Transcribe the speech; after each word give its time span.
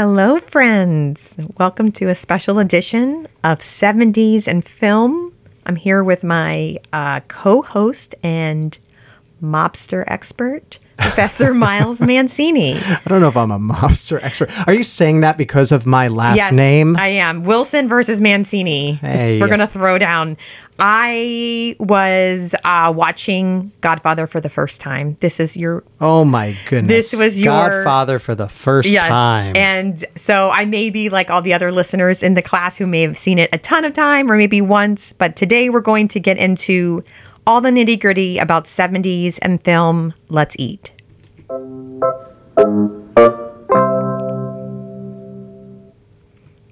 Hello, 0.00 0.38
friends. 0.38 1.34
Welcome 1.58 1.90
to 1.90 2.08
a 2.08 2.14
special 2.14 2.60
edition 2.60 3.26
of 3.42 3.58
70s 3.58 4.46
and 4.46 4.64
Film. 4.64 5.34
I'm 5.66 5.74
here 5.74 6.04
with 6.04 6.22
my 6.22 6.78
uh, 6.92 7.18
co 7.26 7.62
host 7.62 8.14
and 8.22 8.78
mobster 9.42 10.04
expert, 10.06 10.78
Professor 11.18 11.52
Miles 11.68 12.00
Mancini. 12.00 12.76
I 12.76 13.00
don't 13.06 13.20
know 13.20 13.26
if 13.26 13.36
I'm 13.36 13.50
a 13.50 13.58
mobster 13.58 14.22
expert. 14.22 14.52
Are 14.68 14.72
you 14.72 14.84
saying 14.84 15.22
that 15.22 15.36
because 15.36 15.72
of 15.72 15.84
my 15.84 16.06
last 16.06 16.36
yes, 16.36 16.52
name? 16.52 16.96
I 16.96 17.08
am. 17.08 17.42
Wilson 17.42 17.88
versus 17.88 18.20
Mancini. 18.20 18.92
Hey. 18.92 19.40
We're 19.40 19.48
going 19.48 19.58
to 19.58 19.66
throw 19.66 19.98
down. 19.98 20.36
I 20.78 21.74
was 21.80 22.54
uh, 22.62 22.92
watching 22.94 23.72
Godfather 23.80 24.28
for 24.28 24.40
the 24.40 24.48
first 24.48 24.80
time. 24.80 25.16
This 25.18 25.40
is 25.40 25.56
your 25.56 25.82
oh 26.00 26.24
my 26.24 26.56
goodness. 26.68 27.10
This 27.10 27.18
was 27.18 27.40
your- 27.42 27.52
Godfather 27.52 28.20
for 28.20 28.36
the 28.36 28.48
first 28.48 28.94
time. 28.94 29.56
And 29.56 30.04
so 30.14 30.50
I 30.50 30.66
may 30.66 30.88
be 30.88 31.08
like 31.08 31.30
all 31.30 31.42
the 31.42 31.52
other 31.52 31.72
listeners 31.72 32.22
in 32.22 32.34
the 32.34 32.42
class 32.42 32.76
who 32.76 32.86
may 32.86 33.02
have 33.02 33.18
seen 33.18 33.40
it 33.40 33.50
a 33.52 33.58
ton 33.58 33.84
of 33.84 33.92
time 33.92 34.30
or 34.30 34.36
maybe 34.36 34.60
once, 34.60 35.14
but 35.14 35.34
today 35.34 35.68
we're 35.68 35.80
going 35.80 36.06
to 36.06 36.20
get 36.20 36.38
into 36.38 37.02
all 37.44 37.60
the 37.60 37.70
nitty 37.70 37.98
gritty 37.98 38.38
about 38.38 38.66
70s 38.66 39.40
and 39.42 39.60
film. 39.64 40.14
Let's 40.28 40.54
eat. 40.60 40.92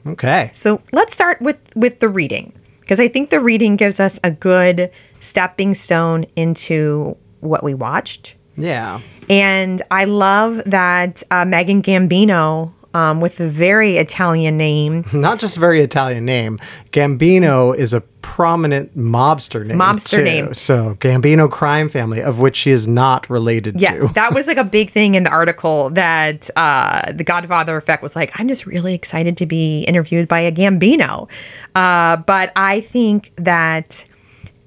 Okay. 0.07 0.51
So 0.53 0.81
let's 0.93 1.13
start 1.13 1.41
with 1.41 1.59
with 1.75 2.01
the 2.01 2.09
reading 2.09 2.53
because 2.81 3.01
I 3.01 3.09
think 3.09 3.31
the 3.31 3.41
reading 3.41 3.77
gives 3.77 4.01
us 4.01 4.21
a 4.23 4.31
good 4.31 4.91
stepping 5.21 5.75
stone 5.75 6.27
into 6.37 7.17
what 7.41 7.65
we 7.65 7.75
watched. 7.75 8.35
Yeah. 8.57 9.01
And 9.29 9.83
I 9.91 10.05
love 10.05 10.63
that 10.67 11.23
uh, 11.31 11.45
Megan 11.45 11.83
Gambino, 11.83 12.73
um, 12.97 13.21
with 13.21 13.39
a 13.41 13.49
very 13.49 13.99
Italian 13.99 14.57
name, 14.57 15.05
Not 15.13 15.39
just 15.39 15.59
a 15.59 15.61
very 15.61 15.81
Italian 15.81 16.25
name. 16.25 16.59
Gambino 16.93 17.77
is 17.77 17.93
a 17.93 18.01
prominent 18.01 18.97
mobster 18.97 19.67
name. 19.67 19.79
Mobster 19.79 20.17
too. 20.17 20.25
name. 20.25 20.55
So 20.55 20.95
Gambino 20.95 21.51
crime 21.51 21.91
family, 21.91 22.23
of 22.23 22.39
which 22.39 22.57
she 22.57 22.71
is 22.71 22.89
not 22.89 23.29
related 23.29 23.81
yeah, 23.81 23.95
to. 23.95 24.09
that 24.15 24.33
was 24.33 24.47
like 24.47 24.57
a 24.57 24.65
big 24.65 24.91
thing 24.91 25.15
in 25.15 25.25
the 25.25 25.31
article 25.31 25.91
that 25.91 26.49
uh, 26.57 27.13
the 27.13 27.23
Godfather 27.23 27.77
effect 27.77 28.03
was 28.03 28.17
like, 28.17 28.33
I'm 28.41 28.49
just 28.49 28.65
really 28.65 28.95
excited 28.95 29.37
to 29.37 29.47
be 29.47 29.83
interviewed 29.83 30.27
by 30.27 30.41
a 30.41 30.51
Gambino. 30.51 31.29
Uh, 31.75 32.17
but 32.17 32.51
I 32.57 32.81
think 32.81 33.33
that 33.37 34.07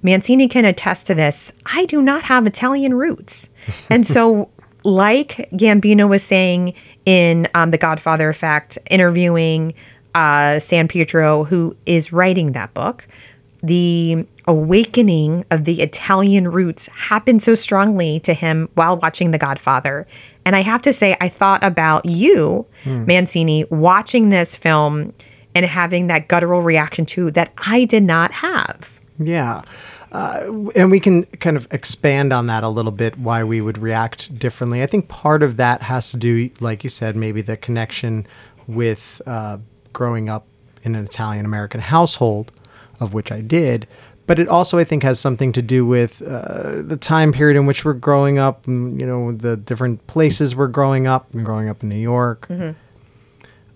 Mancini 0.03 0.47
can 0.47 0.65
attest 0.65 1.07
to 1.07 1.15
this. 1.15 1.51
I 1.65 1.85
do 1.85 1.99
not 1.99 2.21
have 2.23 2.45
Italian 2.45 2.93
roots. 2.93 3.49
And 3.89 4.05
so, 4.05 4.49
like 4.83 5.49
Gambino 5.51 6.07
was 6.07 6.23
saying 6.23 6.73
in 7.05 7.47
um, 7.53 7.71
The 7.71 7.77
Godfather 7.77 8.29
Effect, 8.29 8.77
interviewing 8.89 9.73
uh, 10.15 10.59
Santopietro, 10.59 11.47
who 11.47 11.75
is 11.85 12.11
writing 12.11 12.53
that 12.53 12.73
book, 12.73 13.07
the 13.61 14.25
awakening 14.47 15.45
of 15.51 15.65
the 15.65 15.81
Italian 15.81 16.47
roots 16.47 16.87
happened 16.87 17.43
so 17.43 17.55
strongly 17.55 18.19
to 18.21 18.33
him 18.33 18.69
while 18.75 18.97
watching 18.97 19.31
The 19.31 19.37
Godfather. 19.37 20.07
And 20.45 20.55
I 20.55 20.61
have 20.61 20.81
to 20.83 20.93
say, 20.93 21.15
I 21.21 21.29
thought 21.29 21.63
about 21.63 22.05
you, 22.05 22.65
Mancini, 23.05 23.65
watching 23.65 24.29
this 24.29 24.55
film 24.55 25.13
and 25.53 25.65
having 25.65 26.07
that 26.07 26.27
guttural 26.27 26.61
reaction 26.61 27.05
to 27.07 27.31
that 27.31 27.51
I 27.57 27.85
did 27.85 28.03
not 28.03 28.31
have. 28.31 28.99
Yeah. 29.19 29.61
Uh, 30.11 30.69
and 30.75 30.89
we 30.89 30.99
can 30.99 31.23
kind 31.25 31.55
of 31.55 31.67
expand 31.71 32.33
on 32.33 32.47
that 32.47 32.63
a 32.63 32.69
little 32.69 32.91
bit 32.91 33.17
why 33.19 33.43
we 33.43 33.61
would 33.61 33.77
react 33.77 34.37
differently. 34.39 34.81
I 34.81 34.87
think 34.87 35.07
part 35.07 35.43
of 35.43 35.57
that 35.57 35.83
has 35.83 36.09
to 36.11 36.17
do, 36.17 36.49
like 36.59 36.83
you 36.83 36.89
said, 36.89 37.15
maybe 37.15 37.41
the 37.41 37.57
connection 37.57 38.25
with 38.67 39.21
uh, 39.27 39.59
growing 39.93 40.29
up 40.29 40.47
in 40.83 40.95
an 40.95 41.03
Italian 41.05 41.45
American 41.45 41.81
household, 41.81 42.51
of 42.99 43.13
which 43.13 43.31
I 43.31 43.41
did. 43.41 43.87
But 44.25 44.37
it 44.37 44.47
also, 44.47 44.77
I 44.77 44.83
think, 44.83 45.01
has 45.03 45.19
something 45.19 45.51
to 45.53 45.61
do 45.61 45.85
with 45.85 46.21
uh, 46.21 46.83
the 46.83 46.97
time 46.97 47.31
period 47.31 47.57
in 47.57 47.65
which 47.65 47.83
we're 47.83 47.93
growing 47.93 48.37
up, 48.37 48.67
and, 48.67 48.99
you 48.99 49.07
know, 49.07 49.31
the 49.31 49.57
different 49.57 50.05
places 50.05 50.55
we're 50.55 50.67
growing 50.67 51.07
up, 51.07 51.33
and 51.33 51.43
growing 51.43 51.67
up 51.67 51.81
in 51.81 51.89
New 51.89 51.95
York. 51.95 52.45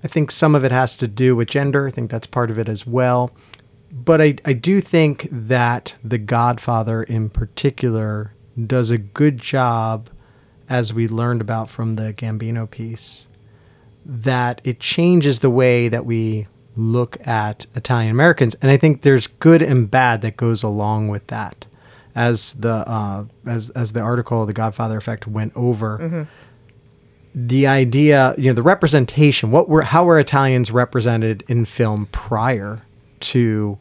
I 0.03 0.07
think 0.07 0.31
some 0.31 0.53
of 0.53 0.63
it 0.63 0.71
has 0.71 0.95
to 0.97 1.07
do 1.07 1.35
with 1.35 1.49
gender. 1.49 1.87
I 1.87 1.91
think 1.91 2.11
that's 2.11 2.27
part 2.27 2.51
of 2.51 2.59
it 2.59 2.69
as 2.69 2.85
well. 2.85 3.31
But 3.95 4.21
I, 4.21 4.35
I 4.43 4.53
do 4.53 4.81
think 4.81 5.27
that 5.31 5.95
The 6.03 6.17
Godfather 6.17 7.03
in 7.03 7.29
particular 7.29 8.33
does 8.65 8.89
a 8.89 8.97
good 8.97 9.39
job, 9.39 10.09
as 10.67 10.91
we 10.93 11.07
learned 11.07 11.41
about 11.41 11.69
from 11.69 11.95
the 11.95 12.11
Gambino 12.11 12.69
piece, 12.69 13.27
that 14.03 14.61
it 14.63 14.79
changes 14.79 15.39
the 15.39 15.49
way 15.51 15.89
that 15.89 16.07
we 16.07 16.47
look 16.75 17.25
at 17.27 17.67
Italian 17.75 18.09
Americans. 18.09 18.55
And 18.61 18.71
I 18.71 18.77
think 18.77 19.03
there's 19.03 19.27
good 19.27 19.61
and 19.61 19.89
bad 19.89 20.21
that 20.21 20.37
goes 20.37 20.63
along 20.63 21.09
with 21.09 21.27
that. 21.27 21.65
As 22.15 22.53
the 22.53 22.87
uh, 22.87 23.25
as 23.45 23.69
as 23.71 23.93
the 23.93 24.01
article 24.01 24.45
The 24.45 24.53
Godfather 24.53 24.97
Effect 24.97 25.25
went 25.27 25.51
over, 25.55 26.27
the 27.33 27.65
idea, 27.65 28.35
you 28.37 28.45
know, 28.45 28.53
the 28.53 28.61
representation, 28.61 29.49
what 29.49 29.67
were 29.69 29.81
how 29.81 30.03
were 30.03 30.19
Italians 30.19 30.71
represented 30.71 31.43
in 31.47 31.65
film 31.65 32.07
prior 32.11 32.83
to 33.21 33.77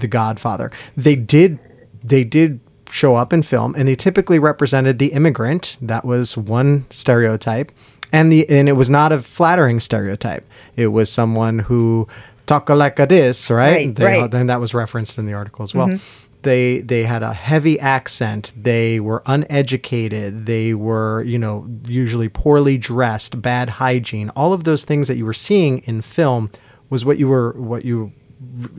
The 0.00 0.08
Godfather? 0.08 0.70
They 0.96 1.16
did 1.16 1.58
they 2.02 2.24
did 2.24 2.60
show 2.90 3.16
up 3.16 3.32
in 3.32 3.42
film 3.42 3.74
and 3.76 3.88
they 3.88 3.94
typically 3.94 4.38
represented 4.38 4.98
the 4.98 5.08
immigrant. 5.08 5.76
That 5.80 6.04
was 6.04 6.36
one 6.36 6.86
stereotype. 6.90 7.72
And 8.12 8.32
the 8.32 8.48
and 8.48 8.68
it 8.68 8.72
was 8.72 8.88
not 8.88 9.12
a 9.12 9.20
flattering 9.20 9.80
stereotype. 9.80 10.46
It 10.76 10.88
was 10.88 11.10
someone 11.10 11.60
who 11.60 12.06
talk 12.46 12.68
like 12.68 12.96
this, 12.96 13.50
right? 13.50 13.88
Right, 13.98 13.98
right. 13.98 14.30
Then 14.30 14.46
that 14.46 14.60
was 14.60 14.74
referenced 14.74 15.18
in 15.18 15.26
the 15.26 15.34
article 15.34 15.64
as 15.64 15.74
well. 15.74 15.88
Mm-hmm. 15.88 16.04
They 16.42 16.78
they 16.78 17.02
had 17.02 17.24
a 17.24 17.32
heavy 17.32 17.78
accent. 17.80 18.52
They 18.56 19.00
were 19.00 19.22
uneducated. 19.26 20.46
They 20.46 20.74
were 20.74 21.22
you 21.24 21.38
know 21.38 21.66
usually 21.86 22.28
poorly 22.28 22.78
dressed, 22.78 23.42
bad 23.42 23.68
hygiene. 23.68 24.30
All 24.30 24.52
of 24.52 24.64
those 24.64 24.84
things 24.84 25.08
that 25.08 25.16
you 25.16 25.26
were 25.26 25.34
seeing 25.34 25.78
in 25.80 26.02
film 26.02 26.50
was 26.88 27.04
what 27.04 27.18
you 27.18 27.26
were 27.26 27.52
what 27.52 27.84
you 27.84 28.12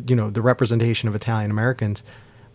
you 0.08 0.16
know 0.16 0.30
the 0.30 0.42
representation 0.42 1.10
of 1.10 1.16
Italian 1.16 1.52
Americans 1.52 2.04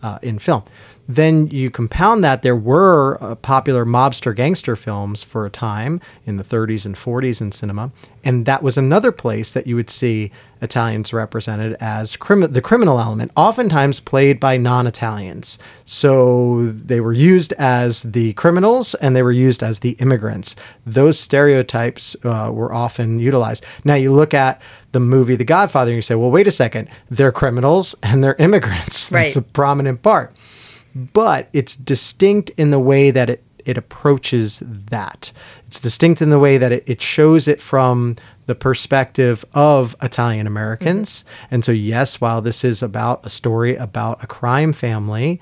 uh, 0.01 0.19
in 0.21 0.39
film. 0.39 0.63
Then 1.07 1.47
you 1.47 1.69
compound 1.69 2.23
that 2.23 2.43
there 2.43 2.55
were 2.55 3.17
uh, 3.21 3.35
popular 3.35 3.83
mobster 3.85 4.33
gangster 4.33 4.75
films 4.75 5.21
for 5.21 5.45
a 5.45 5.49
time 5.49 5.99
in 6.25 6.37
the 6.37 6.43
30s 6.45 6.85
and 6.85 6.95
40s 6.95 7.41
in 7.41 7.51
cinema, 7.51 7.91
and 8.23 8.45
that 8.45 8.63
was 8.63 8.77
another 8.77 9.11
place 9.11 9.51
that 9.51 9.67
you 9.67 9.75
would 9.75 9.89
see 9.89 10.31
Italians 10.61 11.11
represented 11.11 11.75
as 11.81 12.15
crimi- 12.15 12.51
the 12.53 12.61
criminal 12.61 13.01
element, 13.01 13.33
oftentimes 13.35 13.99
played 13.99 14.39
by 14.39 14.55
non-Italians. 14.55 15.59
So 15.83 16.67
they 16.67 17.01
were 17.01 17.11
used 17.11 17.51
as 17.53 18.03
the 18.03 18.31
criminals 18.33 18.93
and 18.95 19.13
they 19.13 19.23
were 19.23 19.31
used 19.33 19.61
as 19.61 19.79
the 19.79 19.91
immigrants. 19.99 20.55
Those 20.85 21.19
stereotypes 21.19 22.15
uh, 22.23 22.49
were 22.53 22.73
often 22.73 23.19
utilized. 23.19 23.65
Now 23.83 23.95
you 23.95 24.13
look 24.13 24.33
at 24.33 24.61
the 24.93 25.01
movie 25.01 25.35
The 25.35 25.43
Godfather 25.43 25.91
and 25.91 25.97
you 25.97 26.01
say, 26.01 26.15
well, 26.15 26.31
wait 26.31 26.47
a 26.47 26.51
second, 26.51 26.87
they're 27.09 27.31
criminals 27.33 27.93
and 28.01 28.23
they're 28.23 28.35
immigrants. 28.35 29.07
That's 29.09 29.35
Right. 29.35 29.37
a 29.37 29.41
prominent 29.41 30.01
part 30.01 30.33
but 30.95 31.49
it's 31.53 31.75
distinct 31.75 32.51
in 32.57 32.71
the 32.71 32.79
way 32.79 33.11
that 33.11 33.29
it, 33.29 33.43
it 33.65 33.77
approaches 33.77 34.61
that. 34.65 35.31
It's 35.67 35.79
distinct 35.79 36.21
in 36.21 36.29
the 36.29 36.39
way 36.39 36.57
that 36.57 36.71
it, 36.71 36.83
it 36.85 37.01
shows 37.01 37.47
it 37.47 37.61
from 37.61 38.15
the 38.45 38.55
perspective 38.55 39.45
of 39.53 39.95
Italian 40.01 40.47
Americans. 40.47 41.23
And 41.49 41.63
so, 41.63 41.71
yes, 41.71 42.19
while 42.19 42.41
this 42.41 42.63
is 42.63 42.83
about 42.83 43.25
a 43.25 43.29
story 43.29 43.75
about 43.75 44.23
a 44.23 44.27
crime 44.27 44.73
family, 44.73 45.39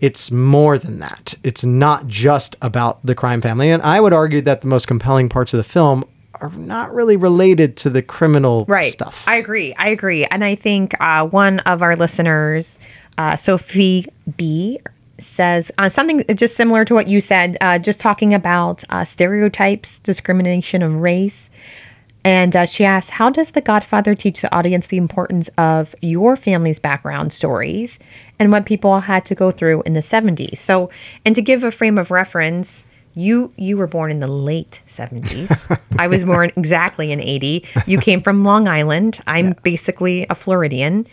it's 0.00 0.30
more 0.30 0.78
than 0.78 1.00
that. 1.00 1.34
It's 1.42 1.64
not 1.64 2.06
just 2.06 2.56
about 2.62 3.04
the 3.04 3.14
crime 3.14 3.40
family. 3.40 3.70
And 3.70 3.82
I 3.82 4.00
would 4.00 4.12
argue 4.12 4.40
that 4.42 4.62
the 4.62 4.68
most 4.68 4.86
compelling 4.86 5.28
parts 5.28 5.52
of 5.52 5.58
the 5.58 5.64
film 5.64 6.04
are 6.40 6.50
not 6.50 6.94
really 6.94 7.16
related 7.16 7.76
to 7.78 7.90
the 7.90 8.02
criminal 8.02 8.64
right. 8.68 8.90
stuff. 8.90 9.24
I 9.26 9.36
agree. 9.36 9.74
I 9.74 9.88
agree. 9.88 10.24
And 10.26 10.44
I 10.44 10.54
think 10.54 10.94
uh, 11.00 11.26
one 11.26 11.58
of 11.60 11.82
our 11.82 11.96
listeners, 11.96 12.78
uh, 13.18 13.36
Sophie 13.36 14.06
B, 14.36 14.80
says 15.18 15.70
uh, 15.78 15.88
something 15.88 16.24
just 16.34 16.56
similar 16.56 16.84
to 16.84 16.94
what 16.94 17.08
you 17.08 17.20
said, 17.20 17.56
uh, 17.60 17.78
just 17.78 18.00
talking 18.00 18.32
about 18.32 18.84
uh, 18.88 19.04
stereotypes, 19.04 19.98
discrimination 20.00 20.82
of 20.82 20.94
race. 20.94 21.50
And 22.24 22.54
uh, 22.54 22.66
she 22.66 22.84
asks, 22.84 23.10
How 23.10 23.30
does 23.30 23.52
The 23.52 23.60
Godfather 23.60 24.14
teach 24.14 24.40
the 24.40 24.54
audience 24.54 24.88
the 24.88 24.96
importance 24.96 25.48
of 25.56 25.94
your 26.02 26.36
family's 26.36 26.78
background 26.78 27.32
stories 27.32 27.98
and 28.38 28.52
what 28.52 28.66
people 28.66 29.00
had 29.00 29.24
to 29.26 29.34
go 29.34 29.50
through 29.50 29.82
in 29.82 29.94
the 29.94 30.00
70s? 30.00 30.58
So, 30.58 30.90
and 31.24 31.34
to 31.34 31.42
give 31.42 31.64
a 31.64 31.70
frame 31.70 31.98
of 31.98 32.10
reference, 32.10 32.86
you 33.14 33.52
you 33.56 33.76
were 33.76 33.86
born 33.86 34.10
in 34.10 34.20
the 34.20 34.28
late 34.28 34.82
70s. 34.88 35.78
I 35.98 36.06
was 36.06 36.22
born 36.32 36.52
exactly 36.56 37.10
in 37.10 37.20
80. 37.20 37.66
You 37.86 37.98
came 37.98 38.22
from 38.22 38.44
Long 38.44 38.68
Island. 38.68 39.20
I'm 39.26 39.54
basically 39.62 40.26
a 40.30 40.34
Floridian. 40.34 41.06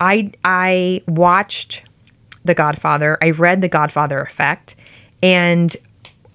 I 0.00 0.32
I 0.44 1.02
watched 1.06 1.82
The 2.44 2.54
Godfather. 2.54 3.18
I 3.22 3.30
read 3.30 3.60
The 3.62 3.68
Godfather 3.68 4.20
Effect, 4.20 4.76
and 5.22 5.76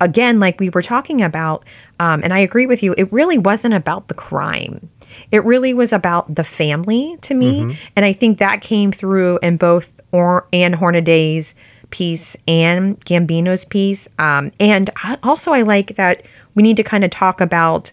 again, 0.02 0.40
like 0.40 0.60
we 0.60 0.70
were 0.70 0.82
talking 0.82 1.22
about, 1.22 1.64
um, 2.00 2.22
and 2.24 2.34
I 2.34 2.40
agree 2.40 2.66
with 2.66 2.84
you, 2.84 2.94
it 2.98 3.12
really 3.12 3.38
wasn't 3.38 3.74
about 3.74 4.10
the 4.10 4.14
crime. 4.14 4.90
It 5.32 5.46
really 5.46 5.74
was 5.74 5.94
about 5.94 6.36
the 6.36 6.44
family 6.44 7.18
to 7.22 7.34
me. 7.34 7.78
And 7.96 8.04
I 8.04 8.12
think 8.14 8.40
that 8.40 8.62
came 8.62 8.92
through 8.92 9.40
in 9.42 9.58
both 9.58 9.92
or- 10.12 10.48
Ann 10.52 10.74
Hornaday's 10.74 11.56
piece 11.92 12.36
and 12.48 13.00
Gambino's 13.06 13.64
piece. 13.64 14.10
Um, 14.20 14.52
and 14.60 14.90
I, 14.98 15.18
also, 15.24 15.54
I 15.54 15.62
like 15.62 15.96
that 15.96 16.24
we 16.56 16.64
need 16.64 16.78
to 16.78 16.84
kind 16.84 17.04
of 17.04 17.12
talk 17.12 17.40
about 17.40 17.92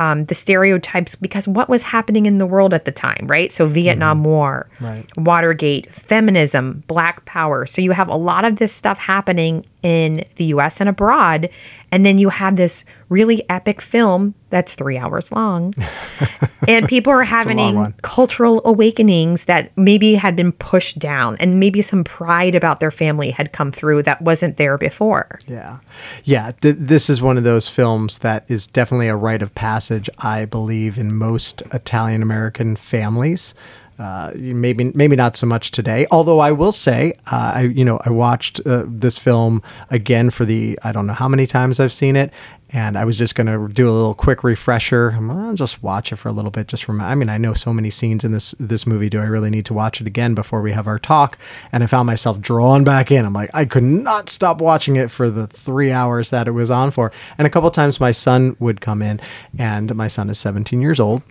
um, 0.00 0.24
the 0.24 0.34
stereotypes 0.34 1.14
because 1.14 1.46
what 1.46 1.68
was 1.68 1.82
happening 1.82 2.24
in 2.24 2.38
the 2.38 2.46
world 2.46 2.72
at 2.72 2.86
the 2.86 2.90
time, 2.90 3.26
right? 3.28 3.52
So, 3.52 3.68
Vietnam 3.68 4.24
War, 4.24 4.66
Right. 4.80 5.04
Watergate, 5.18 5.94
feminism, 5.94 6.82
black 6.86 7.24
power. 7.26 7.66
So, 7.66 7.82
you 7.82 7.92
have 7.92 8.08
a 8.08 8.16
lot 8.16 8.46
of 8.46 8.56
this 8.56 8.72
stuff 8.72 8.98
happening 8.98 9.66
in 9.82 10.24
the 10.36 10.46
US 10.46 10.80
and 10.80 10.88
abroad. 10.88 11.50
And 11.92 12.06
then 12.06 12.18
you 12.18 12.28
have 12.28 12.56
this 12.56 12.84
really 13.08 13.48
epic 13.48 13.80
film 13.80 14.34
that's 14.50 14.74
three 14.74 14.96
hours 14.96 15.30
long. 15.32 15.74
and 16.68 16.86
people 16.86 17.12
are 17.12 17.22
having 17.22 17.92
cultural 18.02 18.62
awakenings 18.64 19.46
that 19.46 19.76
maybe 19.76 20.14
had 20.14 20.36
been 20.36 20.52
pushed 20.52 20.98
down 20.98 21.36
and 21.38 21.58
maybe 21.58 21.82
some 21.82 22.04
pride 22.04 22.54
about 22.54 22.80
their 22.80 22.90
family 22.90 23.30
had 23.30 23.52
come 23.52 23.72
through 23.72 24.02
that 24.04 24.22
wasn't 24.22 24.56
there 24.56 24.78
before. 24.78 25.38
Yeah. 25.46 25.78
Yeah. 26.24 26.52
Th- 26.60 26.76
this 26.78 27.10
is 27.10 27.20
one 27.22 27.36
of 27.36 27.44
those 27.44 27.68
films 27.68 28.18
that 28.18 28.44
is 28.48 28.66
definitely 28.66 29.08
a 29.08 29.16
rite 29.16 29.42
of 29.42 29.54
passage, 29.54 30.08
I 30.18 30.44
believe, 30.44 30.98
in 30.98 31.14
most 31.14 31.62
Italian 31.72 32.22
American 32.22 32.76
families. 32.76 33.54
Uh, 34.00 34.32
maybe 34.34 34.90
maybe 34.94 35.14
not 35.14 35.36
so 35.36 35.46
much 35.46 35.72
today. 35.72 36.06
Although 36.10 36.38
I 36.38 36.52
will 36.52 36.72
say, 36.72 37.12
uh, 37.30 37.52
I 37.56 37.60
you 37.64 37.84
know 37.84 38.00
I 38.02 38.08
watched 38.08 38.58
uh, 38.64 38.84
this 38.86 39.18
film 39.18 39.62
again 39.90 40.30
for 40.30 40.46
the 40.46 40.78
I 40.82 40.90
don't 40.90 41.06
know 41.06 41.12
how 41.12 41.28
many 41.28 41.46
times 41.46 41.78
I've 41.78 41.92
seen 41.92 42.16
it, 42.16 42.32
and 42.70 42.96
I 42.96 43.04
was 43.04 43.18
just 43.18 43.34
going 43.34 43.46
to 43.46 43.70
do 43.70 43.90
a 43.90 43.92
little 43.92 44.14
quick 44.14 44.42
refresher. 44.42 45.10
I'm 45.10 45.28
gonna 45.28 45.54
just 45.54 45.82
watch 45.82 46.12
it 46.12 46.16
for 46.16 46.30
a 46.30 46.32
little 46.32 46.50
bit, 46.50 46.66
just 46.66 46.82
from. 46.82 46.98
I 46.98 47.14
mean, 47.14 47.28
I 47.28 47.36
know 47.36 47.52
so 47.52 47.74
many 47.74 47.90
scenes 47.90 48.24
in 48.24 48.32
this 48.32 48.54
this 48.58 48.86
movie. 48.86 49.10
Do 49.10 49.20
I 49.20 49.26
really 49.26 49.50
need 49.50 49.66
to 49.66 49.74
watch 49.74 50.00
it 50.00 50.06
again 50.06 50.34
before 50.34 50.62
we 50.62 50.72
have 50.72 50.86
our 50.86 50.98
talk? 50.98 51.36
And 51.70 51.84
I 51.84 51.86
found 51.86 52.06
myself 52.06 52.40
drawn 52.40 52.84
back 52.84 53.10
in. 53.10 53.26
I'm 53.26 53.34
like, 53.34 53.50
I 53.52 53.66
could 53.66 53.84
not 53.84 54.30
stop 54.30 54.62
watching 54.62 54.96
it 54.96 55.10
for 55.10 55.28
the 55.28 55.46
three 55.46 55.92
hours 55.92 56.30
that 56.30 56.48
it 56.48 56.52
was 56.52 56.70
on 56.70 56.90
for. 56.90 57.12
And 57.36 57.46
a 57.46 57.50
couple 57.50 57.70
times 57.70 58.00
my 58.00 58.12
son 58.12 58.56
would 58.60 58.80
come 58.80 59.02
in, 59.02 59.20
and 59.58 59.94
my 59.94 60.08
son 60.08 60.30
is 60.30 60.38
17 60.38 60.80
years 60.80 60.98
old. 60.98 61.22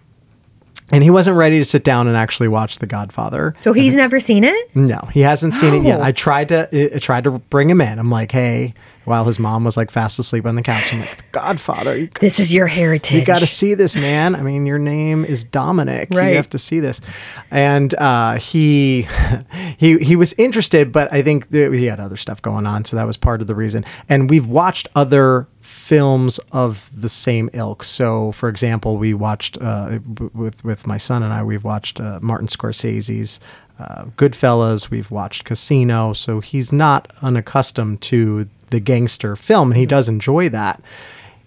And 0.92 1.04
he 1.04 1.10
wasn't 1.10 1.38
ready 1.38 1.60
to 1.60 1.66
sit 1.66 1.84
down 1.84 2.08
and 2.08 2.18
actually 2.18 2.48
watch 2.48 2.80
The 2.80 2.88
Godfather. 2.88 3.56
So 3.62 3.74
he's 3.74 3.96
never 3.96 4.20
seen 4.20 4.44
it? 4.44 4.76
No, 4.76 5.00
he 5.14 5.22
hasn't 5.22 5.54
seen 5.54 5.74
it 5.74 5.84
yet. 5.84 6.02
I 6.02 6.12
tried 6.12 6.50
to 6.50 6.96
I 6.96 7.00
tried 7.00 7.26
to 7.26 7.32
bring 7.32 7.70
him 7.70 7.82
in. 7.82 8.00
I'm 8.00 8.10
like, 8.10 8.32
hey, 8.32 8.74
while 9.06 9.26
his 9.26 9.40
mom 9.40 9.64
was 9.64 9.76
like 9.76 9.90
fast 9.90 10.20
asleep 10.20 10.46
on 10.46 10.56
the 10.56 10.62
couch, 10.62 10.94
I'm 10.94 11.00
like, 11.00 11.18
The 11.18 11.24
Godfather. 11.32 11.98
You 11.98 12.08
gotta 12.08 12.20
This 12.20 12.40
is 12.40 12.54
your 12.54 12.68
heritage. 12.68 13.18
you 13.18 13.26
got 13.26 13.40
to 13.40 13.48
see 13.48 13.74
this, 13.74 13.96
man. 13.96 14.36
I 14.36 14.42
mean, 14.42 14.66
your 14.68 14.78
name 14.78 15.26
is 15.26 15.44
Dominic. 15.44 16.10
Right. 16.12 16.30
You 16.30 16.36
have 16.36 16.50
to 16.50 16.60
see 16.60 16.80
this. 16.80 17.02
And 17.50 17.94
uh, 17.96 18.36
he 18.36 19.08
he 19.78 19.98
he 19.98 20.16
was 20.16 20.34
interested, 20.34 20.92
but 20.92 21.12
I 21.12 21.22
think 21.24 21.50
that 21.50 21.74
he 21.74 21.86
had 21.86 22.00
other 22.00 22.18
stuff 22.18 22.42
going 22.42 22.68
on, 22.68 22.86
so 22.86 22.96
that 22.98 23.06
was 23.08 23.18
part 23.18 23.42
of 23.42 23.48
the 23.48 23.56
reason. 23.56 23.84
And 24.08 24.30
we've 24.30 24.46
watched 24.46 24.88
other 24.96 25.48
films 25.90 26.40
of 26.52 26.92
the 26.96 27.10
same 27.10 27.50
ilk. 27.54 27.84
So, 27.84 28.32
for 28.32 28.48
example, 28.48 28.98
we 28.98 29.16
watched 29.16 29.58
uh, 29.60 29.98
with 30.36 30.64
with 30.64 30.86
my 30.86 30.98
son 30.98 31.24
and 31.24 31.34
I. 31.34 31.42
We've 31.42 31.64
watched 31.64 32.00
uh, 32.00 32.20
Martin 32.22 32.48
Scorsese's. 32.48 33.40
Uh, 33.80 34.06
Goodfellas, 34.18 34.90
we've 34.92 35.10
watched 35.10 35.46
Casino, 35.46 36.12
so 36.12 36.42
he's 36.42 36.74
not 36.74 37.14
unaccustomed 37.22 38.02
to 38.02 38.50
the 38.72 38.82
gangster 38.82 39.38
film, 39.38 39.72
and 39.72 39.80
he 39.80 39.86
does 39.86 40.10
enjoy 40.10 40.50
that 40.50 40.82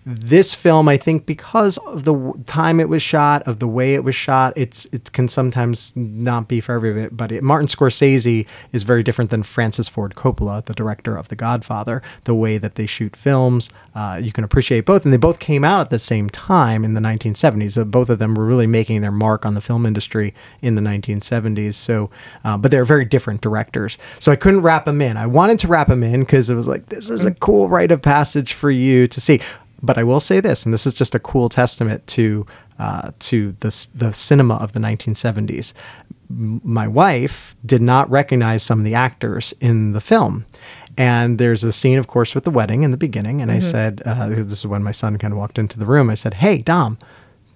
this 0.05 0.55
film 0.55 0.89
i 0.89 0.97
think 0.97 1.27
because 1.27 1.77
of 1.79 2.05
the 2.05 2.33
time 2.45 2.81
it 2.81 2.89
was 2.89 3.03
shot 3.03 3.43
of 3.43 3.59
the 3.59 3.69
way 3.69 3.95
it 3.95 4.05
was 4.05 4.15
shot 4.15 4.53
it's 4.57 4.87
it 4.87 5.13
can 5.13 5.29
sometimes 5.29 5.93
not 5.95 6.49
be 6.49 6.61
for 6.61 6.75
everybody 6.75 7.09
but 7.11 7.43
martin 7.43 7.69
scorsese 7.69 8.47
is 8.73 8.83
very 8.83 9.03
different 9.03 9.31
than 9.31 9.43
francis 9.43 9.89
ford 9.89 10.15
coppola 10.15 10.65
the 10.65 10.75
director 10.75 11.17
of 11.17 11.29
the 11.29 11.37
godfather 11.37 12.03
the 12.25 12.35
way 12.35 12.59
that 12.59 12.75
they 12.77 12.87
shoot 12.87 13.17
films. 13.17 13.71
Uh, 13.95 14.19
you 14.23 14.33
can 14.33 14.45
appreciate 14.45 14.85
both 14.85 15.05
and 15.05 15.13
they 15.13 15.19
both 15.19 15.39
came 15.39 15.65
out 15.65 15.81
at 15.81 15.91
the 15.91 15.99
same 15.99 16.29
time 16.31 16.85
in 16.85 16.95
the 16.95 17.01
1970s 17.01 17.73
so 17.73 17.85
both 17.85 18.09
of 18.09 18.19
them 18.19 18.35
were 18.35 18.47
really 18.47 18.67
making 18.67 19.01
their 19.01 19.13
mark 19.13 19.45
on 19.45 19.55
the 19.55 19.61
film 19.61 19.85
industry 19.85 20.35
in 20.61 20.75
the 20.75 20.83
1970s 20.83 21.75
so 21.75 22.11
uh, 22.45 22.57
but 22.57 22.71
they're 22.71 22.85
very 22.85 23.05
different 23.05 23.41
directors. 23.41 23.99
So 24.19 24.33
i 24.33 24.37
couldn't 24.37 24.63
wrap 24.63 24.85
them 24.85 25.01
in. 25.01 25.17
I 25.17 25.27
wanted 25.27 25.59
to 25.61 25.69
wrap 25.69 25.89
them 25.89 26.03
in 26.03 26.21
because 26.21 26.49
it 26.49 26.55
was 26.55 26.67
like 26.67 26.87
this 26.87 27.11
is 27.11 27.25
a 27.25 27.35
cool 27.35 27.69
rite 27.69 27.93
of 27.93 28.03
passage 28.03 28.53
for 28.53 28.71
you 28.71 29.07
to 29.07 29.21
see 29.21 29.41
but 29.83 29.99
I 29.99 30.05
will 30.05 30.21
say 30.21 30.41
this, 30.41 30.65
and 30.65 30.73
this 30.73 30.87
is 30.87 30.95
just 30.95 31.15
a 31.15 31.19
cool 31.19 31.49
testament 31.49 32.07
to 32.09 32.47
uh, 32.79 33.11
to 33.21 33.53
the 33.61 33.89
the 33.95 34.13
cinema 34.13 34.55
of 34.57 34.73
the 34.73 34.81
1970s. 34.81 35.73
M- 36.31 36.61
My 36.65 36.89
wife 36.89 37.55
did 37.65 37.83
not 37.83 38.11
recognize 38.11 38.63
some 38.63 38.79
of 38.79 38.85
the 38.85 38.95
actors 38.95 39.53
in 39.61 39.93
the 39.93 40.01
film. 40.01 40.45
And 40.99 41.39
there's 41.39 41.65
a 41.65 41.73
scene, 41.73 41.99
of 41.99 42.07
course, 42.07 42.35
with 42.35 42.45
the 42.45 42.51
wedding 42.51 42.83
in 42.83 42.91
the 42.91 42.99
beginning. 42.99 43.41
And 43.41 43.51
I 43.51 43.61
said, 43.61 44.03
uh, 44.05 44.29
this 44.29 44.53
is 44.59 44.67
when 44.67 44.83
my 44.83 44.93
son 44.93 45.17
kind 45.17 45.33
of 45.33 45.39
walked 45.39 45.59
into 45.59 45.79
the 45.79 45.87
room. 45.87 46.11
I 46.11 46.15
said, 46.15 46.35
Hey, 46.35 46.59
Dom, 46.59 46.99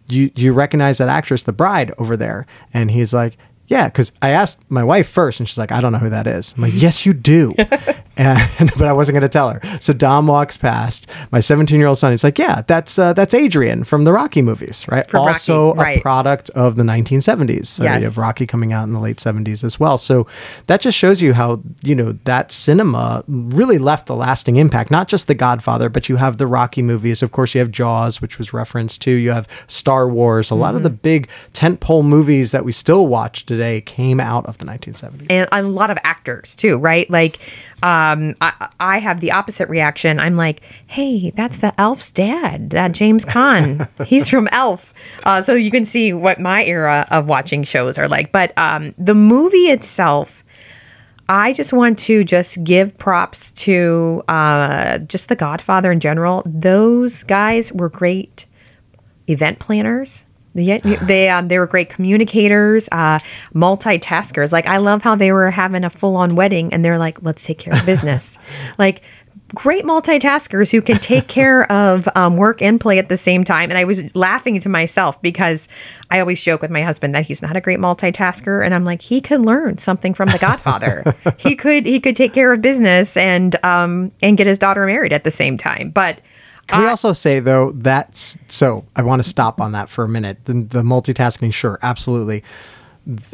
do 0.09 0.17
you, 0.17 0.31
do 0.31 0.41
you 0.41 0.55
recognize 0.55 0.97
that 0.99 1.09
actress, 1.11 1.43
the 1.43 1.53
bride 1.53 1.93
over 1.99 2.17
there? 2.17 2.47
And 2.73 2.91
he's 2.91 3.13
like, 3.13 3.37
yeah, 3.69 3.89
because 3.89 4.11
I 4.23 4.31
asked 4.31 4.63
my 4.71 4.83
wife 4.85 5.09
first, 5.09 5.39
and 5.41 5.47
she's 5.49 5.59
like, 5.59 5.71
I 5.73 5.81
don't 5.83 5.93
know 5.93 5.99
who 5.99 6.09
that 6.09 6.27
is. 6.27 6.55
I'm 6.57 6.63
like, 6.63 6.73
yes, 6.77 7.05
you 7.05 7.13
do. 7.13 7.55
and 8.17 8.71
but 8.79 8.83
I 8.87 8.93
wasn't 8.93 9.15
going 9.15 9.23
to 9.23 9.29
tell 9.29 9.51
her. 9.51 9.61
So 9.81 9.93
Dom 9.93 10.27
walks 10.27 10.57
past 10.57 11.11
my 11.31 11.41
17 11.41 11.79
year 11.79 11.87
old 11.89 11.99
son. 11.99 12.11
He's 12.13 12.25
like, 12.25 12.39
yeah, 12.39 12.63
that's 12.67 12.99
uh, 12.99 13.13
that's 13.13 13.35
Adrian 13.35 13.85
from 13.85 14.05
the 14.05 14.13
Rocky 14.13 14.43
movies, 14.43 14.87
right? 14.89 15.09
From 15.09 15.19
Rocky, 15.19 15.29
also 15.31 15.75
right. 15.75 15.99
a 15.99 16.01
product 16.01 16.51
of 16.51 16.77
the 16.77 16.83
1970s. 16.83 17.67
So 17.67 17.85
Yes. 17.85 17.99
you 18.01 18.05
have 18.07 18.19
Rocky 18.19 18.47
coming 18.47 18.73
out 18.73 18.85
in 18.85 18.93
the 18.93 19.01
late 19.01 19.19
70s 19.19 19.63
as 19.63 19.79
well. 19.79 19.99
So 19.99 20.27
that 20.67 20.81
just 20.81 20.97
shows 20.99 21.21
you 21.23 21.35
how 21.35 21.63
you 21.83 21.95
know 21.95 22.13
that 22.25 22.51
cinema 22.53 23.23
really 23.29 23.79
left 23.79 24.09
a 24.09 24.15
lasting 24.15 24.57
impact. 24.57 24.91
Not 24.91 25.09
just 25.09 25.27
The 25.27 25.35
Godfather, 25.35 25.89
but 25.89 26.09
you 26.09 26.17
have 26.17 26.39
the 26.39 26.47
Rocky 26.47 26.83
movies. 26.83 27.23
Of 27.23 27.33
course, 27.33 27.55
you 27.55 27.61
have 27.61 27.71
Jaws, 27.71 28.21
which 28.23 28.39
was 28.39 28.53
referenced 28.53 29.01
to. 29.03 29.11
You 29.11 29.31
have 29.33 29.47
Star 29.67 30.09
Wars. 30.09 30.51
A 30.51 30.55
lot 30.55 30.75
of 30.75 30.83
the 30.83 30.87
Mm-hmm. 30.87 30.97
big 31.03 31.29
tentpole 31.53 32.05
movies 32.05 32.53
that 32.53 32.65
we 32.65 32.73
still 32.73 33.07
watch 33.07 33.45
today 33.45 33.81
came 33.81 34.19
out 34.21 34.47
of 34.47 34.59
the 34.59 34.65
1970s. 34.65 35.27
and 35.29 35.49
a 35.53 35.63
lot 35.63 35.91
of 35.91 35.99
actors 36.05 36.55
too, 36.55 36.77
right? 36.79 37.09
Like, 37.11 37.39
um, 37.83 38.35
I, 38.41 38.69
I 38.81 38.99
have 38.99 39.21
the 39.21 39.33
opposite 39.33 39.69
reaction. 39.69 40.19
I'm 40.19 40.37
like, 40.37 40.63
hey, 40.87 41.31
that's 41.31 41.59
the 41.59 41.79
Elf's 41.81 42.11
dad, 42.11 42.71
that 42.71 42.93
James 42.93 43.25
Caan. 43.25 43.89
He's 44.07 44.29
from 44.29 44.49
Elf. 44.53 44.93
Uh, 45.25 45.43
so 45.43 45.55
you 45.55 45.71
can 45.71 45.85
see 45.85 46.13
what 46.13 46.41
my 46.41 46.65
era 46.65 47.07
of 47.11 47.27
watching 47.27 47.65
shows 47.65 47.99
are 47.99 48.09
like. 48.09 48.33
But 48.33 48.57
um, 48.59 48.95
the 48.99 49.15
movie 49.15 49.71
itself, 49.71 50.43
I 51.29 51.53
just 51.53 51.73
want 51.73 51.99
to 52.01 52.25
just 52.25 52.63
give 52.63 52.97
props 52.99 53.51
to 53.53 54.23
uh, 54.29 54.99
just 54.99 55.29
The 55.29 55.37
Godfather 55.37 55.91
in 55.91 56.01
general. 56.01 56.43
Those 56.47 57.23
guys 57.25 57.73
were 57.73 57.89
great 57.89 58.47
event 59.29 59.59
planners. 59.59 60.26
They, 60.57 60.79
they, 60.79 61.29
um, 61.29 61.49
they 61.49 61.59
were 61.59 61.67
great 61.67 61.91
communicators, 61.91 62.89
uh, 62.91 63.19
multitaskers. 63.55 64.53
Like, 64.53 64.67
I 64.67 64.79
love 64.79 65.03
how 65.03 65.15
they 65.15 65.33
were 65.33 65.51
having 65.51 65.85
a 65.85 65.91
full 65.91 66.17
on 66.17 66.35
wedding 66.35 66.73
and 66.73 66.85
they're 66.85 66.99
like, 66.99 67.23
let's 67.23 67.45
take 67.45 67.59
care 67.59 67.79
of 67.79 67.87
business. 67.87 68.39
like, 68.79 69.03
great 69.55 69.85
multitaskers 69.85 70.71
who 70.71 70.83
can 70.83 70.99
take 70.99 71.29
care 71.29 71.71
of 71.71 72.09
um, 72.17 72.37
work 72.37 72.61
and 72.61 72.81
play 72.81 72.99
at 72.99 73.09
the 73.09 73.17
same 73.17 73.45
time. 73.45 73.71
And 73.71 73.79
I 73.79 73.85
was 73.85 74.15
laughing 74.15 74.61
to 74.61 74.69
myself 74.69 75.21
because 75.23 75.69
I 76.11 76.21
always 76.21 76.43
joke 76.43 76.63
with 76.63 76.71
my 76.71 76.83
husband 76.83 77.15
that 77.15 77.27
he's 77.27 77.43
not 77.43 77.57
a 77.57 77.61
great 77.61 77.79
multitasker, 77.79 78.65
and 78.65 78.75
I'm 78.75 78.85
like, 78.85 79.03
he 79.03 79.21
could 79.21 79.41
learn 79.41 79.79
something 79.79 80.15
from 80.15 80.31
The 80.31 80.39
Godfather. 80.39 81.15
he 81.37 81.55
could 81.55 81.87
he 81.87 82.01
could 82.01 82.17
take 82.17 82.35
care 82.35 82.53
of 82.53 82.61
business 82.61 83.17
and 83.17 83.63
um 83.65 84.13
and 84.23 84.37
get 84.37 84.47
his 84.47 84.59
daughter 84.59 84.87
married 84.87 85.13
at 85.13 85.25
the 85.25 85.31
same 85.31 85.57
time. 85.57 85.91
But 85.91 86.19
Can 86.67 86.81
we 86.81 86.87
also 86.89 87.13
say 87.13 87.41
though 87.41 87.73
that's 87.73 88.37
so? 88.49 88.85
I 88.97 89.03
want 89.03 89.23
to 89.23 89.29
stop 89.29 89.61
on 89.61 89.73
that 89.73 89.89
for 89.89 90.05
a 90.05 90.09
minute. 90.09 90.45
The, 90.45 90.55
the 90.55 90.83
multitasking, 90.83 91.53
sure, 91.53 91.79
absolutely. 91.83 92.43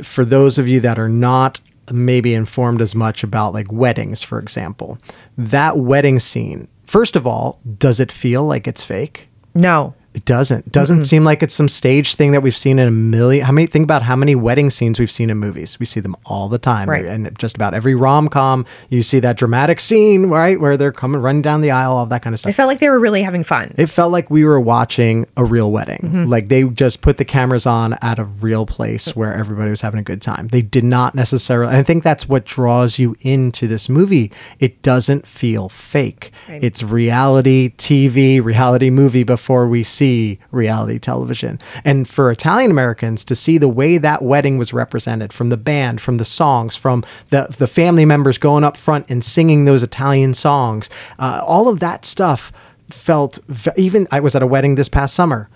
For 0.03 0.25
those 0.25 0.59
of 0.59 0.69
you 0.69 0.81
that 0.81 0.99
are 0.99 1.09
not 1.09 1.61
maybe 1.91 2.35
informed 2.35 2.81
as 2.83 2.95
much 2.95 3.25
about 3.25 3.55
like 3.55 3.73
weddings, 3.73 4.23
for 4.23 4.39
example, 4.39 4.99
that 5.37 5.79
wedding 5.79 6.19
scene. 6.19 6.69
First 6.87 7.17
of 7.17 7.27
all, 7.27 7.59
does 7.79 8.01
it 8.01 8.12
feel 8.12 8.45
like 8.45 8.67
it's 8.67 8.85
fake? 8.85 9.29
no, 9.55 9.95
It 10.14 10.25
doesn't. 10.26 10.71
Doesn't 10.71 11.04
seem 11.04 11.25
like 11.25 11.42
it's 11.42 11.54
some 11.54 11.69
stage 11.69 12.14
thing 12.16 12.33
that 12.33 12.42
we've 12.42 12.57
seen 12.57 12.78
in 12.78 12.87
a 12.87 12.90
million. 12.90 13.45
How 13.47 13.52
many? 13.52 13.66
Think 13.66 13.85
about 13.85 14.02
how 14.02 14.14
many 14.14 14.35
wedding 14.35 14.69
scenes 14.69 15.00
we've 15.00 15.11
seen 15.11 15.31
in 15.31 15.38
movies. 15.38 15.78
We 15.81 15.87
see 15.87 16.00
them 16.00 16.14
all 16.26 16.49
the 16.50 16.59
time, 16.59 16.88
Right. 16.90 17.07
and 17.07 17.37
just 17.38 17.57
about 17.57 17.73
every 17.73 17.95
rom 17.95 18.28
com, 18.28 18.66
you 18.90 19.02
see 19.02 19.21
that 19.21 19.38
dramatic 19.38 19.81
scene, 19.81 20.26
right, 20.26 20.61
where 20.61 20.76
they're 20.76 20.92
coming 20.92 21.23
running 21.23 21.40
down 21.40 21.62
the 21.62 21.71
aisle, 21.71 21.92
all 21.92 22.04
that 22.07 22.21
kind 22.21 22.35
of 22.35 22.40
stuff. 22.40 22.50
I 22.50 22.52
felt 22.52 22.69
like 22.69 22.78
they 22.81 22.90
were 22.90 23.00
really 23.00 23.23
having 23.23 23.42
fun. 23.42 23.75
It 23.78 23.87
felt 23.87 24.12
like 24.12 24.31
we 24.31 24.45
were 24.45 24.61
watching 24.61 25.26
a 25.38 25.45
real 25.45 25.73
wedding. 25.73 26.00
Mm-hmm. 26.02 26.25
Like 26.26 26.49
they 26.49 26.64
just 26.64 27.00
put 27.00 27.16
the 27.16 27.25
cameras 27.25 27.64
on 27.64 27.95
at 28.02 28.19
a 28.19 28.25
real 28.25 28.66
place 28.66 29.16
where 29.16 29.33
everybody 29.33 29.71
was 29.71 29.81
having 29.81 29.99
a 30.00 30.02
good 30.04 30.21
time. 30.21 30.49
They 30.49 30.62
did 30.62 30.85
not 30.85 31.14
necessarily. 31.14 31.75
I 31.75 31.83
think 31.83 32.02
that's 32.04 32.28
what 32.28 32.45
draws 32.45 32.99
you 32.99 33.16
into 33.23 33.66
this 33.66 33.88
movie. 33.88 34.31
It 34.61 34.83
doesn't 34.83 35.26
feel 35.26 35.71
fake. 35.71 36.33
Right. 36.50 36.62
It's 36.62 36.83
reality 36.83 37.71
TV, 37.78 38.45
reality 38.45 38.90
movie 38.90 39.23
before 39.25 39.66
we 39.66 39.83
see 39.83 40.01
reality 40.50 40.99
television. 40.99 41.59
And 41.85 42.09
for 42.09 42.30
Italian 42.30 42.71
Americans 42.71 43.25
to 43.26 43.35
see 43.35 43.59
the 43.59 43.68
way 43.68 43.99
that 43.99 44.23
wedding 44.23 44.59
was 44.59 44.73
represented 44.73 45.32
from 45.32 45.49
the 45.49 45.56
band, 45.56 46.00
from 46.00 46.16
the 46.18 46.25
songs, 46.25 46.76
from 46.76 47.04
the 47.28 47.47
the 47.59 47.66
family 47.66 48.04
members 48.04 48.38
going 48.38 48.64
up 48.64 48.76
front 48.76 49.06
and 49.09 49.25
singing 49.25 49.64
those 49.64 49.82
Italian 49.82 50.35
songs, 50.35 50.88
uh, 51.18 51.42
all 51.47 51.68
of 51.68 51.80
that 51.80 52.04
stuff 52.04 52.52
felt 52.90 53.38
even 53.76 54.06
I 54.11 54.21
was 54.21 54.35
at 54.35 54.42
a 54.42 54.47
wedding 54.47 54.75
this 54.75 54.88
past 54.88 55.14
summer. 55.14 55.49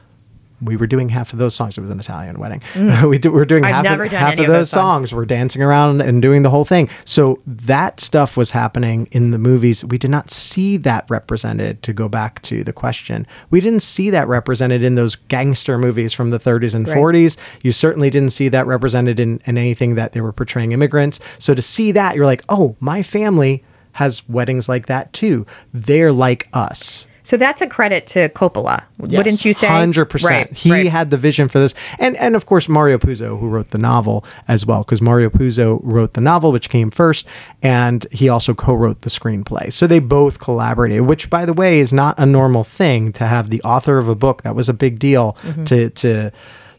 We 0.63 0.77
were 0.77 0.87
doing 0.87 1.09
half 1.11 1.33
of 1.33 1.39
those 1.39 1.55
songs. 1.55 1.77
It 1.77 1.83
was 1.83 1.91
an 1.91 2.01
Italian 2.01 2.39
wedding. 2.39 2.63
we 3.09 3.19
do, 3.19 3.31
we're 3.33 3.45
doing 3.45 3.65
Mm. 3.65 3.67
I've 3.73 3.87
half, 3.87 4.01
of, 4.01 4.07
half 4.13 4.33
of 4.35 4.41
of 4.41 4.47
those 4.47 4.55
those 4.57 4.71
songs. 4.71 5.11
songs. 5.11 5.15
We're 5.15 5.27
dancing 5.27 5.61
around 5.63 6.01
and 6.01 6.23
doing 6.23 6.43
the 6.43 6.51
whole 6.51 6.65
thing. 6.65 6.89
So 7.05 7.41
that 7.47 8.01
stuff 8.01 8.37
was 8.37 8.53
happening 8.53 9.09
in 9.13 9.31
the 9.33 9.39
movies. 9.39 9.85
We 9.85 9.99
did 9.99 10.11
not 10.11 10.31
see 10.31 10.77
that 10.79 11.05
represented. 11.09 11.83
To 11.83 11.93
go 11.93 12.09
back 12.09 12.41
to 12.43 12.65
the 12.65 12.73
question, 12.73 13.27
we 13.51 13.61
didn't 13.61 13.81
see 13.81 14.11
that 14.11 14.27
represented 14.29 14.83
in 14.83 14.95
those 14.95 15.15
gangster 15.17 15.77
movies 15.79 16.13
from 16.13 16.31
the 16.31 16.39
30s 16.39 16.75
and 16.75 16.87
Right. 16.89 16.97
40s. 16.97 17.37
You 17.63 17.73
certainly 17.73 18.11
didn't 18.11 18.31
see 18.31 18.49
that 18.49 18.67
represented 18.67 19.21
in, 19.21 19.41
in 19.45 19.59
anything 19.59 19.95
that 19.97 20.13
they 20.13 20.21
were 20.21 20.33
portraying 20.33 20.73
immigrants. 20.73 21.21
So 21.39 21.55
to 21.55 21.63
see 21.63 21.93
that, 21.93 22.15
you're 22.17 22.25
like, 22.27 22.43
oh, 22.49 22.77
my 22.81 23.03
family 23.03 23.63
has 23.93 24.29
weddings 24.29 24.69
like 24.69 24.87
that 24.87 25.13
too. 25.13 25.47
They're 25.73 26.13
like 26.13 26.49
us. 26.53 27.07
So 27.27 27.37
that's 27.37 27.61
a 27.61 27.67
credit 27.67 28.07
to 28.09 28.29
Coppola, 28.29 28.85
wouldn't 28.99 29.45
you 29.45 29.53
say? 29.53 29.67
Hundred 29.67 30.05
percent. 30.05 30.31
Right, 30.49 30.57
He 30.57 30.71
right. 30.71 30.87
had 30.87 31.11
the 31.11 31.17
vision 31.17 31.49
for 31.49 31.59
this, 31.59 31.75
and 31.99 32.17
and 32.19 32.37
of 32.37 32.47
course 32.47 32.69
Mario 32.69 32.99
Puzo, 32.99 33.37
who 33.41 33.49
wrote 33.49 33.71
the 33.71 33.79
novel 33.79 34.25
as 34.47 34.65
well, 34.65 34.85
because 34.85 35.03
Mario 35.03 35.29
Puzo 35.29 35.81
wrote 35.83 36.15
the 36.15 36.21
novel, 36.21 36.53
which 36.53 36.71
came 36.71 36.91
first, 36.93 37.27
and 37.63 38.07
he 38.13 38.29
also 38.29 38.55
co-wrote 38.55 39.01
the 39.01 39.11
screenplay. 39.11 39.73
So 39.73 39.89
they 39.89 39.99
both 39.99 40.39
collaborated, 40.39 41.01
which, 41.03 41.29
by 41.29 41.45
the 41.45 41.53
way, 41.53 41.81
is 41.81 41.93
not 41.93 42.17
a 42.17 42.27
normal 42.27 42.63
thing 42.63 43.11
to 43.15 43.27
have 43.27 43.51
the 43.51 43.61
author 43.63 43.99
of 43.99 44.09
a 44.09 44.15
book. 44.15 44.43
That 44.43 44.55
was 44.55 44.69
a 44.69 44.75
big 44.75 44.99
deal 45.01 45.37
Mm-hmm. 45.43 45.65
to 45.65 45.91
to 45.91 46.33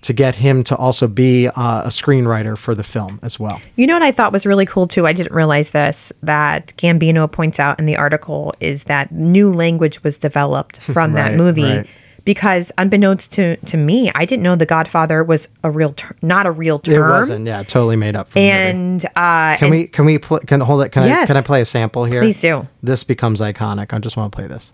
to 0.07 0.13
get 0.13 0.35
him 0.35 0.63
to 0.63 0.75
also 0.75 1.07
be 1.07 1.47
uh, 1.47 1.83
a 1.83 1.89
screenwriter 1.89 2.57
for 2.57 2.73
the 2.75 2.83
film 2.83 3.19
as 3.21 3.39
well. 3.39 3.61
You 3.75 3.87
know 3.87 3.93
what 3.93 4.03
I 4.03 4.11
thought 4.11 4.33
was 4.33 4.45
really 4.45 4.65
cool 4.65 4.87
too? 4.87 5.05
I 5.05 5.13
didn't 5.13 5.33
realize 5.33 5.69
this 5.71 6.11
that 6.23 6.73
Gambino 6.77 7.31
points 7.31 7.59
out 7.59 7.79
in 7.79 7.85
the 7.85 7.95
article 7.95 8.53
is 8.59 8.85
that 8.85 9.11
new 9.11 9.53
language 9.53 10.03
was 10.03 10.17
developed 10.17 10.79
from 10.93 11.13
that 11.13 11.35
movie. 11.35 11.61
right. 11.63 11.87
Because 12.23 12.73
unbeknownst 12.77 13.31
to, 13.35 13.55
to 13.55 13.77
me, 13.77 14.11
I 14.13 14.25
didn't 14.25 14.43
know 14.43 14.57
The 14.57 14.65
Godfather 14.65 15.23
was 15.23 15.47
a 15.63 15.71
real 15.71 15.93
ter- 15.93 16.13
not 16.21 16.45
a 16.45 16.51
real 16.51 16.77
term. 16.79 16.95
It 16.95 16.99
wasn't, 17.09 17.47
yeah, 17.47 17.63
totally 17.63 17.95
made 17.95 18.17
up 18.17 18.27
for 18.27 18.33
the 18.33 18.41
movie. 18.41 18.51
And 18.51 19.05
uh, 19.15 19.55
Can 19.55 19.57
and- 19.61 19.71
we 19.71 19.87
can 19.87 20.03
we 20.03 20.17
pl- 20.17 20.39
can 20.39 20.59
hold 20.59 20.81
it? 20.81 20.89
Can 20.89 21.03
I 21.03 21.25
can 21.25 21.37
I 21.37 21.41
play 21.41 21.61
a 21.61 21.65
sample 21.65 22.03
here? 22.03 22.19
Please 22.19 22.41
do. 22.41 22.67
This 22.83 23.05
becomes 23.05 23.39
iconic. 23.39 23.93
I 23.93 23.99
just 23.99 24.17
want 24.17 24.33
to 24.33 24.35
play 24.35 24.47
this. 24.47 24.73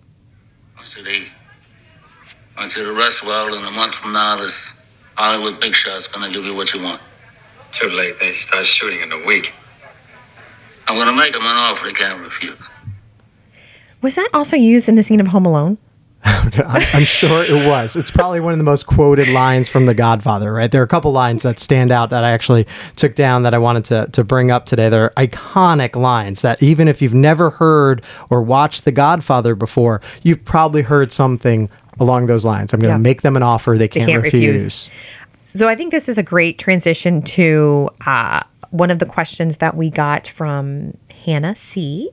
I 0.76 0.82
said, 0.82 1.06
hey, 1.06 1.26
I 2.56 2.62
want 2.62 2.76
you 2.76 2.82
to 2.84 2.92
rest 2.92 3.24
well, 3.24 3.54
and 3.54 3.64
a 3.64 3.70
month 3.70 3.94
from 3.94 4.12
now, 4.12 4.36
this 4.36 4.74
Hollywood 5.14 5.60
big 5.60 5.74
shot's 5.74 6.06
gonna 6.06 6.30
give 6.30 6.44
you 6.44 6.54
what 6.54 6.72
you 6.74 6.82
want. 6.82 7.00
Too 7.72 7.88
late. 7.88 8.18
They 8.20 8.32
start 8.32 8.66
shooting 8.66 9.00
in 9.00 9.12
a 9.12 9.24
week. 9.24 9.54
I'm 10.86 10.96
gonna 10.96 11.12
make 11.12 11.34
him 11.34 11.42
an 11.42 11.56
offer 11.56 11.86
he 11.86 11.92
can't 11.92 12.20
refuse. 12.20 12.58
was 14.02 14.16
that 14.16 14.28
also 14.34 14.56
used 14.56 14.88
in 14.88 14.96
the 14.96 15.02
scene 15.02 15.20
of 15.20 15.28
Home 15.28 15.46
Alone? 15.46 15.78
I'm, 16.24 16.82
I'm 16.94 17.04
sure 17.04 17.44
it 17.44 17.66
was. 17.66 17.96
It's 17.96 18.10
probably 18.10 18.40
one 18.40 18.52
of 18.52 18.58
the 18.58 18.64
most 18.64 18.86
quoted 18.86 19.28
lines 19.28 19.68
from 19.68 19.84
The 19.84 19.92
Godfather, 19.92 20.52
right? 20.54 20.70
There 20.70 20.80
are 20.80 20.84
a 20.84 20.88
couple 20.88 21.12
lines 21.12 21.42
that 21.42 21.58
stand 21.58 21.92
out 21.92 22.10
that 22.10 22.24
I 22.24 22.30
actually 22.30 22.66
took 22.96 23.14
down 23.14 23.42
that 23.42 23.52
I 23.52 23.58
wanted 23.58 23.84
to, 23.86 24.08
to 24.12 24.24
bring 24.24 24.50
up 24.50 24.64
today. 24.64 24.88
They're 24.88 25.10
iconic 25.18 25.96
lines 25.96 26.40
that 26.40 26.62
even 26.62 26.88
if 26.88 27.02
you've 27.02 27.14
never 27.14 27.50
heard 27.50 28.02
or 28.30 28.42
watched 28.42 28.86
The 28.86 28.92
Godfather 28.92 29.54
before, 29.54 30.00
you've 30.22 30.44
probably 30.44 30.80
heard 30.82 31.12
something 31.12 31.68
along 32.00 32.26
those 32.26 32.44
lines. 32.44 32.72
I'm 32.72 32.80
going 32.80 32.92
to 32.92 32.98
Yeah. 32.98 33.02
make 33.02 33.22
them 33.22 33.36
an 33.36 33.42
offer 33.42 33.76
they 33.78 33.88
can't, 33.88 34.08
can't 34.10 34.22
refuse. 34.22 34.42
refuse. 34.42 34.90
So 35.44 35.68
I 35.68 35.76
think 35.76 35.92
this 35.92 36.08
is 36.08 36.18
a 36.18 36.22
great 36.22 36.58
transition 36.58 37.22
to 37.22 37.88
uh, 38.06 38.40
one 38.70 38.90
of 38.90 38.98
the 38.98 39.06
questions 39.06 39.58
that 39.58 39.76
we 39.76 39.88
got 39.90 40.26
from 40.26 40.96
Hannah 41.24 41.54
C. 41.54 42.10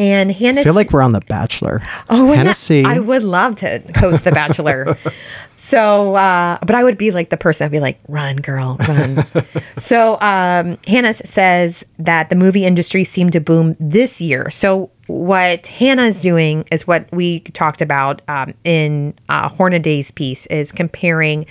And 0.00 0.32
Hannah 0.32 0.62
I 0.62 0.64
feel 0.64 0.72
like 0.72 0.92
we're 0.92 1.02
on 1.02 1.12
The 1.12 1.20
Bachelor. 1.20 1.82
Oh, 2.08 2.32
Hannah 2.32 2.54
C. 2.54 2.84
I 2.84 2.98
would 2.98 3.22
love 3.22 3.56
to 3.56 3.82
host 3.96 4.24
The 4.24 4.32
Bachelor. 4.32 4.96
so, 5.58 6.14
uh, 6.14 6.56
but 6.64 6.74
I 6.74 6.82
would 6.82 6.96
be 6.96 7.10
like 7.10 7.28
the 7.28 7.36
person 7.36 7.58
that'd 7.66 7.70
be 7.72 7.80
like, 7.80 8.00
run, 8.08 8.36
girl, 8.36 8.78
run. 8.88 9.26
so, 9.78 10.14
um, 10.22 10.78
Hannah 10.86 11.12
says 11.12 11.84
that 11.98 12.30
the 12.30 12.34
movie 12.36 12.64
industry 12.64 13.04
seemed 13.04 13.32
to 13.34 13.40
boom 13.40 13.76
this 13.78 14.22
year. 14.22 14.48
So, 14.48 14.90
what 15.06 15.66
Hannah's 15.66 16.22
doing 16.22 16.64
is 16.72 16.86
what 16.86 17.06
we 17.12 17.40
talked 17.40 17.82
about 17.82 18.22
um, 18.26 18.54
in 18.64 19.12
uh, 19.28 19.50
Hornaday's 19.50 20.10
piece 20.10 20.46
is 20.46 20.72
comparing 20.72 21.44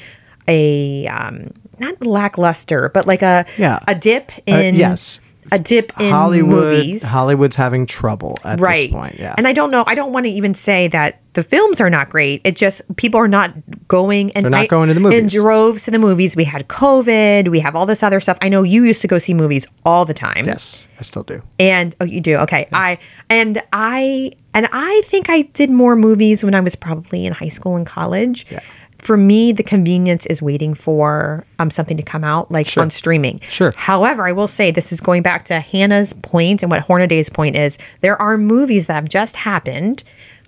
a 0.47 1.05
um, 1.05 1.51
not 1.77 2.03
lackluster, 2.03 2.89
but 2.89 3.05
like 3.05 3.21
a 3.21 3.45
Yeah. 3.57 3.77
a 3.87 3.93
dip 3.93 4.31
Uh, 4.47 4.55
in 4.57 4.75
yes. 4.75 5.19
A 5.51 5.59
dip 5.59 5.91
in 5.99 6.11
Hollywood, 6.11 6.49
movies 6.77 7.03
Hollywood's 7.03 7.55
having 7.55 7.85
trouble 7.85 8.37
at 8.43 8.59
right. 8.59 8.75
this 8.75 8.91
point. 8.91 9.19
Yeah. 9.19 9.35
And 9.37 9.47
I 9.47 9.53
don't 9.53 9.71
know. 9.71 9.83
I 9.87 9.95
don't 9.95 10.11
want 10.13 10.25
to 10.25 10.31
even 10.31 10.53
say 10.53 10.87
that 10.89 11.21
the 11.33 11.43
films 11.43 11.79
are 11.79 11.89
not 11.89 12.09
great. 12.09 12.41
It 12.43 12.55
just 12.55 12.81
people 12.95 13.19
are 13.19 13.27
not 13.27 13.53
going 13.87 14.31
and 14.31 14.43
They're 14.43 14.49
not 14.49 14.61
I- 14.61 14.67
going 14.67 14.87
to 14.87 14.93
the 14.93 14.99
movies 14.99 15.19
in 15.19 15.27
droves 15.27 15.83
to 15.83 15.91
the 15.91 15.99
movies. 15.99 16.35
We 16.35 16.43
had 16.43 16.67
COVID. 16.67 17.49
We 17.49 17.59
have 17.59 17.75
all 17.75 17.85
this 17.85 18.03
other 18.03 18.19
stuff. 18.19 18.37
I 18.41 18.49
know 18.49 18.63
you 18.63 18.83
used 18.83 19.01
to 19.01 19.07
go 19.07 19.19
see 19.19 19.33
movies 19.33 19.67
all 19.85 20.05
the 20.05 20.13
time. 20.13 20.45
yes, 20.45 20.87
I 20.99 21.03
still 21.03 21.23
do. 21.23 21.41
And 21.59 21.95
oh, 22.01 22.05
you 22.05 22.21
do. 22.21 22.37
Okay. 22.37 22.67
I 22.73 22.97
and 23.29 23.61
I 23.71 24.31
and 24.53 24.67
I 24.71 25.01
think 25.05 25.29
I 25.29 25.43
did 25.43 25.69
more 25.69 25.95
movies 25.95 26.43
when 26.43 26.55
I 26.55 26.59
was 26.59 26.75
probably 26.75 27.25
in 27.25 27.33
high 27.33 27.49
school 27.49 27.75
and 27.75 27.85
college. 27.85 28.45
Yeah. 28.49 28.61
For 28.99 29.17
me, 29.17 29.51
the 29.51 29.63
convenience 29.63 30.25
is 30.27 30.41
waiting 30.41 30.73
for 30.73 31.45
um, 31.57 31.71
something 31.71 31.97
to 31.97 32.03
come 32.03 32.23
out, 32.23 32.51
like 32.51 32.67
Sure. 32.67 32.83
on 32.83 32.89
streaming. 32.91 33.39
Sure. 33.49 33.73
However, 33.75 34.27
I 34.27 34.31
will 34.31 34.47
say 34.47 34.71
this 34.71 34.91
is 34.91 34.99
going 34.99 35.23
back 35.23 35.45
to 35.45 35.59
Hannah's 35.59 36.13
point 36.13 36.61
and 36.61 36.71
what 36.71 36.81
Hornaday's 36.81 37.29
point 37.29 37.55
is. 37.55 37.77
There 38.01 38.21
are 38.21 38.37
movies 38.37 38.87
that 38.87 38.93
have 38.93 39.09
just 39.09 39.35
happened 39.35 40.03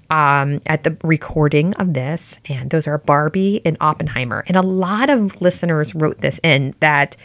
um, 0.09 0.59
at 0.67 0.83
the 0.83 0.95
recording 1.03 1.73
of 1.75 1.93
this, 1.93 2.37
and 2.45 2.69
those 2.69 2.85
are 2.87 2.97
Barbie 2.97 3.61
and 3.63 3.77
Oppenheimer. 3.79 4.43
And 4.47 4.57
a 4.57 4.61
lot 4.61 5.09
of 5.09 5.41
listeners 5.41 5.95
wrote 5.95 6.19
this 6.19 6.39
in 6.43 6.75
that 6.81 7.15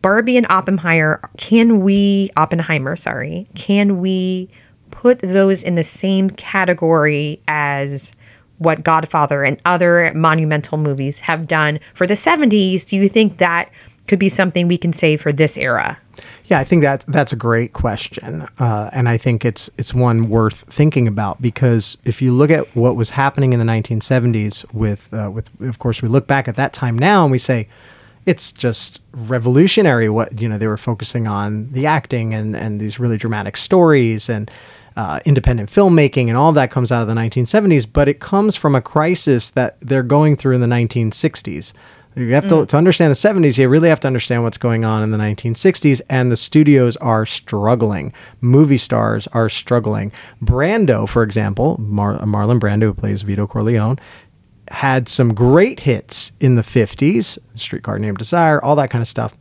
Barbie 0.00 0.36
and 0.38 0.46
Oppenheimer, 0.48 1.20
can 1.36 1.80
we, 1.80 2.30
Oppenheimer, 2.36 2.96
sorry, 2.96 3.46
can 3.54 4.00
we 4.00 4.48
put 4.90 5.18
those 5.20 5.62
in 5.62 5.74
the 5.74 5.84
same 5.84 6.30
category 6.30 7.40
as 7.48 8.12
what 8.58 8.84
Godfather 8.84 9.42
and 9.42 9.60
other 9.64 10.12
monumental 10.14 10.78
movies 10.78 11.20
have 11.20 11.46
done 11.46 11.80
for 11.94 12.06
the 12.06 12.14
70s? 12.14 12.84
Do 12.86 12.96
you 12.96 13.08
think 13.08 13.38
that 13.38 13.70
could 14.06 14.18
be 14.18 14.28
something 14.28 14.68
we 14.68 14.78
can 14.78 14.92
say 14.92 15.16
for 15.16 15.32
this 15.32 15.56
era? 15.56 15.98
Yeah, 16.46 16.58
I 16.58 16.64
think 16.64 16.82
that 16.82 17.04
that's 17.08 17.32
a 17.32 17.36
great 17.36 17.72
question, 17.72 18.46
uh, 18.58 18.90
and 18.92 19.08
I 19.08 19.16
think 19.16 19.44
it's 19.44 19.70
it's 19.78 19.94
one 19.94 20.28
worth 20.28 20.64
thinking 20.68 21.08
about 21.08 21.40
because 21.40 21.96
if 22.04 22.20
you 22.20 22.32
look 22.32 22.50
at 22.50 22.66
what 22.76 22.96
was 22.96 23.10
happening 23.10 23.52
in 23.52 23.58
the 23.58 23.64
1970s 23.64 24.72
with 24.72 25.12
uh, 25.12 25.30
with 25.32 25.50
of 25.60 25.78
course 25.78 26.02
we 26.02 26.08
look 26.08 26.26
back 26.26 26.46
at 26.46 26.56
that 26.56 26.72
time 26.72 26.98
now 26.98 27.24
and 27.24 27.32
we 27.32 27.38
say 27.38 27.66
it's 28.26 28.52
just 28.52 29.02
revolutionary 29.12 30.08
what 30.08 30.40
you 30.40 30.48
know 30.48 30.58
they 30.58 30.66
were 30.66 30.76
focusing 30.76 31.26
on 31.26 31.70
the 31.72 31.86
acting 31.86 32.34
and 32.34 32.54
and 32.54 32.80
these 32.80 33.00
really 33.00 33.16
dramatic 33.16 33.56
stories 33.56 34.28
and 34.28 34.50
uh, 34.96 35.20
independent 35.24 35.70
filmmaking 35.70 36.28
and 36.28 36.36
all 36.36 36.52
that 36.52 36.70
comes 36.70 36.92
out 36.92 37.02
of 37.02 37.08
the 37.08 37.14
1970s, 37.14 37.86
but 37.90 38.08
it 38.08 38.20
comes 38.20 38.56
from 38.56 38.74
a 38.74 38.80
crisis 38.80 39.50
that 39.50 39.76
they're 39.80 40.02
going 40.02 40.36
through 40.36 40.54
in 40.54 40.60
the 40.60 40.66
1960s. 40.66 41.72
You 42.16 42.32
have 42.34 42.46
to, 42.46 42.64
to 42.64 42.76
understand 42.76 43.10
the 43.10 43.16
70s, 43.16 43.58
you 43.58 43.68
really 43.68 43.88
have 43.88 43.98
to 44.00 44.06
understand 44.06 44.44
what's 44.44 44.56
going 44.58 44.84
on 44.84 45.02
in 45.02 45.10
the 45.10 45.18
1960s, 45.18 46.00
and 46.08 46.30
the 46.30 46.36
studios 46.36 46.96
are 46.98 47.26
struggling. 47.26 48.12
Movie 48.40 48.78
stars 48.78 49.26
are 49.28 49.48
struggling. 49.48 50.12
Brando, 50.40 51.08
for 51.08 51.24
example, 51.24 51.76
Mar- 51.80 52.20
Marlon 52.20 52.60
Brando, 52.60 52.82
who 52.82 52.94
plays 52.94 53.22
Vito 53.22 53.48
Corleone, 53.48 53.98
had 54.68 55.08
some 55.08 55.34
great 55.34 55.80
hits 55.80 56.30
in 56.38 56.54
the 56.54 56.62
50s 56.62 57.36
Streetcar 57.56 57.98
Named 57.98 58.18
Desire, 58.18 58.62
all 58.62 58.76
that 58.76 58.90
kind 58.90 59.02
of 59.02 59.08
stuff. 59.08 59.36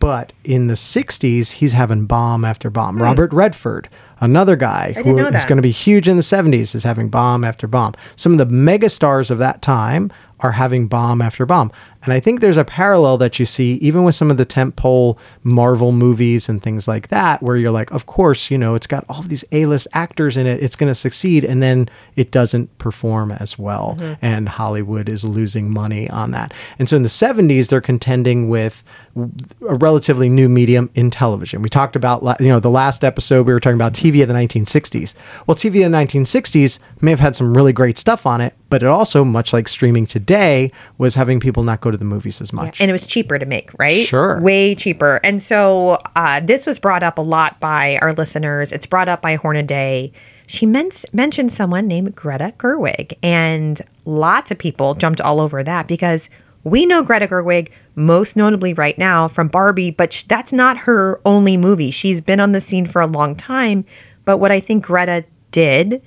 But 0.00 0.32
in 0.42 0.66
the 0.66 0.74
60s, 0.74 1.52
he's 1.52 1.74
having 1.74 2.06
bomb 2.06 2.44
after 2.44 2.70
bomb. 2.70 3.00
Robert 3.00 3.32
Redford, 3.32 3.88
another 4.22 4.56
guy 4.56 4.92
who 4.92 5.18
is 5.18 5.44
going 5.44 5.56
to 5.56 5.62
be 5.62 5.70
huge 5.70 6.08
in 6.08 6.16
the 6.16 6.22
70s, 6.22 6.74
is 6.74 6.84
having 6.84 7.10
bomb 7.10 7.44
after 7.44 7.66
bomb. 7.66 7.94
Some 8.16 8.32
of 8.32 8.38
the 8.38 8.46
mega 8.46 8.88
stars 8.88 9.30
of 9.30 9.36
that 9.38 9.60
time 9.60 10.10
are 10.40 10.52
having 10.52 10.86
bomb 10.86 11.20
after 11.20 11.44
bomb. 11.44 11.70
And 12.02 12.12
I 12.12 12.20
think 12.20 12.40
there's 12.40 12.56
a 12.56 12.64
parallel 12.64 13.16
that 13.18 13.38
you 13.38 13.44
see 13.44 13.74
even 13.74 14.04
with 14.04 14.14
some 14.14 14.30
of 14.30 14.36
the 14.36 14.46
tentpole 14.46 15.18
Marvel 15.42 15.92
movies 15.92 16.48
and 16.48 16.62
things 16.62 16.86
like 16.86 17.08
that, 17.08 17.42
where 17.42 17.56
you're 17.56 17.70
like, 17.70 17.90
of 17.92 18.06
course, 18.06 18.50
you 18.50 18.58
know, 18.58 18.74
it's 18.74 18.86
got 18.86 19.04
all 19.08 19.20
of 19.20 19.28
these 19.28 19.44
A-list 19.52 19.88
actors 19.92 20.36
in 20.36 20.46
it, 20.46 20.62
it's 20.62 20.76
going 20.76 20.90
to 20.90 20.94
succeed, 20.94 21.44
and 21.44 21.62
then 21.62 21.88
it 22.16 22.30
doesn't 22.30 22.76
perform 22.78 23.32
as 23.32 23.58
well, 23.58 23.96
mm-hmm. 23.98 24.24
and 24.24 24.48
Hollywood 24.48 25.08
is 25.08 25.24
losing 25.24 25.70
money 25.70 26.10
on 26.10 26.32
that. 26.32 26.52
And 26.78 26.88
so 26.88 26.96
in 26.96 27.02
the 27.02 27.08
70s, 27.08 27.68
they're 27.68 27.80
contending 27.80 28.48
with 28.48 28.82
a 29.16 29.74
relatively 29.74 30.28
new 30.28 30.48
medium 30.48 30.90
in 30.94 31.10
television. 31.10 31.62
We 31.62 31.68
talked 31.68 31.96
about, 31.96 32.22
you 32.40 32.48
know, 32.48 32.60
the 32.60 32.70
last 32.70 33.04
episode 33.04 33.46
we 33.46 33.52
were 33.52 33.60
talking 33.60 33.76
about 33.76 33.92
TV 33.92 34.22
of 34.22 34.28
the 34.28 34.34
1960s. 34.34 35.14
Well, 35.46 35.54
TV 35.54 35.84
of 35.84 35.92
the 35.92 36.18
1960s 36.18 36.78
may 37.00 37.10
have 37.10 37.20
had 37.20 37.36
some 37.36 37.54
really 37.54 37.72
great 37.72 37.98
stuff 37.98 38.26
on 38.26 38.40
it, 38.40 38.54
but 38.70 38.82
it 38.82 38.88
also, 38.88 39.22
much 39.22 39.52
like 39.52 39.68
streaming 39.68 40.06
today, 40.06 40.72
was 40.96 41.14
having 41.14 41.40
people 41.40 41.62
not 41.62 41.82
go 41.82 41.91
to 41.92 41.96
the 41.96 42.04
movies 42.04 42.40
as 42.40 42.52
much. 42.52 42.80
and 42.80 42.90
it 42.90 42.92
was 42.92 43.06
cheaper 43.06 43.38
to 43.38 43.46
make, 43.46 43.70
right? 43.78 43.92
Sure. 43.92 44.40
Way 44.42 44.74
cheaper. 44.74 45.20
And 45.22 45.40
so 45.40 45.98
uh, 46.16 46.40
this 46.40 46.66
was 46.66 46.78
brought 46.80 47.02
up 47.04 47.18
a 47.18 47.22
lot 47.22 47.60
by 47.60 47.98
our 48.02 48.12
listeners. 48.12 48.72
It's 48.72 48.86
brought 48.86 49.08
up 49.08 49.22
by 49.22 49.36
Hornaday. 49.36 50.10
She 50.48 50.66
men- 50.66 50.90
mentioned 51.12 51.52
someone 51.52 51.86
named 51.86 52.14
Greta 52.16 52.52
Gerwig, 52.58 53.16
and 53.22 53.80
lots 54.04 54.50
of 54.50 54.58
people 54.58 54.94
jumped 54.94 55.20
all 55.20 55.38
over 55.40 55.62
that 55.62 55.86
because 55.86 56.28
we 56.64 56.84
know 56.84 57.02
Greta 57.02 57.26
Gerwig 57.28 57.70
most 57.94 58.36
notably 58.36 58.74
right 58.74 58.96
now 58.98 59.28
from 59.28 59.48
Barbie, 59.48 59.90
but 59.90 60.12
sh- 60.12 60.24
that's 60.24 60.52
not 60.52 60.78
her 60.78 61.20
only 61.24 61.56
movie. 61.56 61.90
She's 61.90 62.20
been 62.20 62.40
on 62.40 62.52
the 62.52 62.60
scene 62.60 62.86
for 62.86 63.00
a 63.00 63.06
long 63.06 63.34
time. 63.36 63.84
But 64.24 64.38
what 64.38 64.52
I 64.52 64.60
think 64.60 64.84
Greta 64.84 65.24
did 65.50 66.02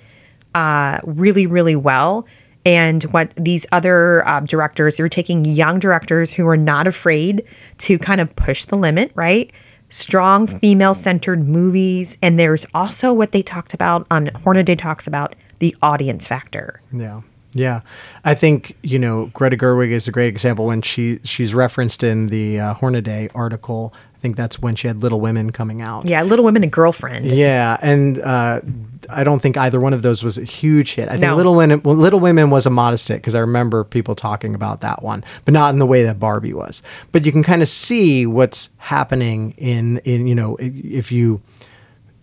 uh, 0.53 0.99
really, 1.03 1.45
really 1.47 1.75
well. 1.75 2.25
And 2.65 3.03
what 3.05 3.33
these 3.35 3.65
other 3.71 4.27
uh, 4.27 4.39
directors, 4.41 4.97
they're 4.97 5.07
taking 5.07 5.45
young 5.45 5.79
directors 5.79 6.33
who 6.33 6.47
are 6.47 6.57
not 6.57 6.87
afraid 6.87 7.45
to 7.79 7.99
kind 7.99 8.19
of 8.19 8.35
push 8.35 8.65
the 8.65 8.75
limit, 8.75 9.11
right? 9.13 9.51
Strong 9.89 10.47
female 10.47 10.95
centered 10.95 11.47
movies. 11.47 12.17
And 12.23 12.39
there's 12.39 12.65
also 12.73 13.13
what 13.13 13.31
they 13.31 13.43
talked 13.43 13.73
about 13.73 14.07
on 14.09 14.27
Hornaday 14.43 14.75
talks 14.75 15.05
about 15.05 15.35
the 15.59 15.75
audience 15.81 16.25
factor. 16.25 16.81
Yeah. 16.91 17.21
Yeah. 17.55 17.81
I 18.25 18.35
think, 18.35 18.77
you 18.83 18.99
know, 18.99 19.27
Greta 19.33 19.55
Gerwig 19.55 19.89
is 19.91 20.07
a 20.07 20.11
great 20.11 20.27
example 20.27 20.65
when 20.65 20.81
she 20.81 21.19
she's 21.23 21.55
referenced 21.55 22.03
in 22.03 22.27
the 22.27 22.59
uh, 22.59 22.73
Hornaday 22.75 23.29
article. 23.33 23.93
I 24.13 24.17
think 24.19 24.35
that's 24.35 24.59
when 24.59 24.75
she 24.75 24.87
had 24.87 25.01
Little 25.01 25.21
Women 25.21 25.51
coming 25.51 25.81
out. 25.81 26.05
Yeah, 26.05 26.23
Little 26.23 26.43
Women 26.43 26.63
and 26.63 26.71
Girlfriend. 26.71 27.27
Yeah, 27.27 27.77
and 27.81 28.19
uh, 28.19 28.59
I 29.09 29.23
don't 29.23 29.39
think 29.41 29.55
either 29.55 29.79
one 29.79 29.93
of 29.93 30.01
those 30.01 30.21
was 30.23 30.37
a 30.37 30.43
huge 30.43 30.95
hit. 30.95 31.07
I 31.07 31.11
think 31.11 31.21
No. 31.23 31.35
Little 31.35 31.55
Women, 31.55 31.81
well, 31.83 31.95
Little 31.95 32.19
Women 32.19 32.49
was 32.49 32.65
a 32.65 32.69
modest 32.69 33.07
hit 33.07 33.17
because 33.17 33.35
I 33.35 33.39
remember 33.39 33.83
people 33.85 34.15
talking 34.15 34.53
about 34.53 34.81
that 34.81 35.01
one, 35.01 35.23
but 35.45 35.53
not 35.53 35.73
in 35.73 35.79
the 35.79 35.85
way 35.85 36.03
that 36.03 36.19
Barbie 36.19 36.53
was. 36.53 36.81
But 37.13 37.25
you 37.25 37.31
can 37.31 37.43
kind 37.43 37.61
of 37.61 37.67
see 37.69 38.25
what's 38.25 38.69
happening 38.77 39.53
in 39.57 39.99
in 39.99 40.27
you 40.27 40.35
know 40.35 40.57
if 40.59 41.09
you 41.11 41.41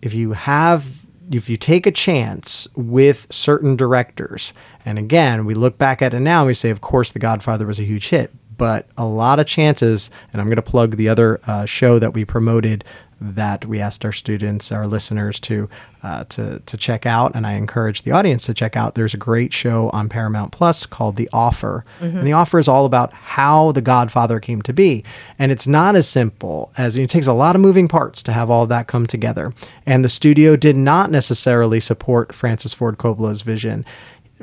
if 0.01 0.13
you 0.13 0.33
have 0.33 1.02
if 1.31 1.49
you 1.49 1.57
take 1.57 1.85
a 1.85 1.91
chance 1.91 2.67
with 2.75 3.31
certain 3.31 3.75
directors 3.75 4.53
and 4.85 4.97
again 4.97 5.45
we 5.45 5.53
look 5.53 5.77
back 5.77 6.01
at 6.01 6.13
it 6.13 6.19
now 6.19 6.45
we 6.45 6.53
say 6.53 6.69
of 6.69 6.81
course 6.81 7.11
the 7.11 7.19
godfather 7.19 7.65
was 7.65 7.79
a 7.79 7.83
huge 7.83 8.09
hit 8.09 8.31
but 8.57 8.87
a 8.97 9.05
lot 9.05 9.39
of 9.39 9.45
chances 9.45 10.11
and 10.31 10.41
i'm 10.41 10.47
going 10.47 10.55
to 10.55 10.61
plug 10.61 10.97
the 10.97 11.09
other 11.09 11.39
uh, 11.47 11.65
show 11.65 11.99
that 11.99 12.13
we 12.13 12.25
promoted 12.25 12.83
that 13.23 13.65
we 13.65 13.79
asked 13.79 14.03
our 14.03 14.11
students 14.11 14.71
our 14.71 14.85
listeners 14.85 15.39
to 15.39 15.69
uh, 16.03 16.25
to 16.25 16.59
to 16.65 16.75
check 16.75 17.05
out 17.05 17.33
and 17.33 17.47
i 17.47 17.53
encourage 17.53 18.01
the 18.01 18.11
audience 18.11 18.45
to 18.45 18.53
check 18.53 18.75
out. 18.75 18.95
There's 18.95 19.13
a 19.13 19.17
great 19.17 19.53
show 19.53 19.89
on 19.91 20.09
paramount 20.09 20.51
plus 20.51 20.85
called 20.85 21.15
the 21.15 21.29
offer. 21.31 21.85
And 21.99 22.27
the 22.27 22.33
offer 22.33 22.59
is 22.59 22.67
all 22.67 22.85
about 22.85 23.13
how 23.13 23.71
the 23.71 23.81
godfather 23.81 24.39
came 24.39 24.61
to 24.63 24.73
be. 24.73 25.03
And 25.39 25.51
it's 25.51 25.67
not 25.67 25.95
as 25.95 26.07
simple 26.07 26.71
as 26.77 26.95
it 26.95 27.09
takes 27.09 27.27
a 27.27 27.33
lot 27.33 27.55
of 27.55 27.61
moving 27.61 27.87
parts 27.87 28.21
to 28.23 28.33
have 28.33 28.49
all 28.49 28.63
of 28.63 28.69
that 28.69 28.87
come 28.87 29.05
together. 29.05 29.53
And 29.85 30.03
the 30.03 30.09
studio 30.09 30.55
did 30.55 30.75
not 30.75 31.09
necessarily 31.11 31.79
support 31.79 32.33
francis 32.33 32.73
ford 32.73 32.97
coppola's 32.97 33.41
vision 33.41 33.85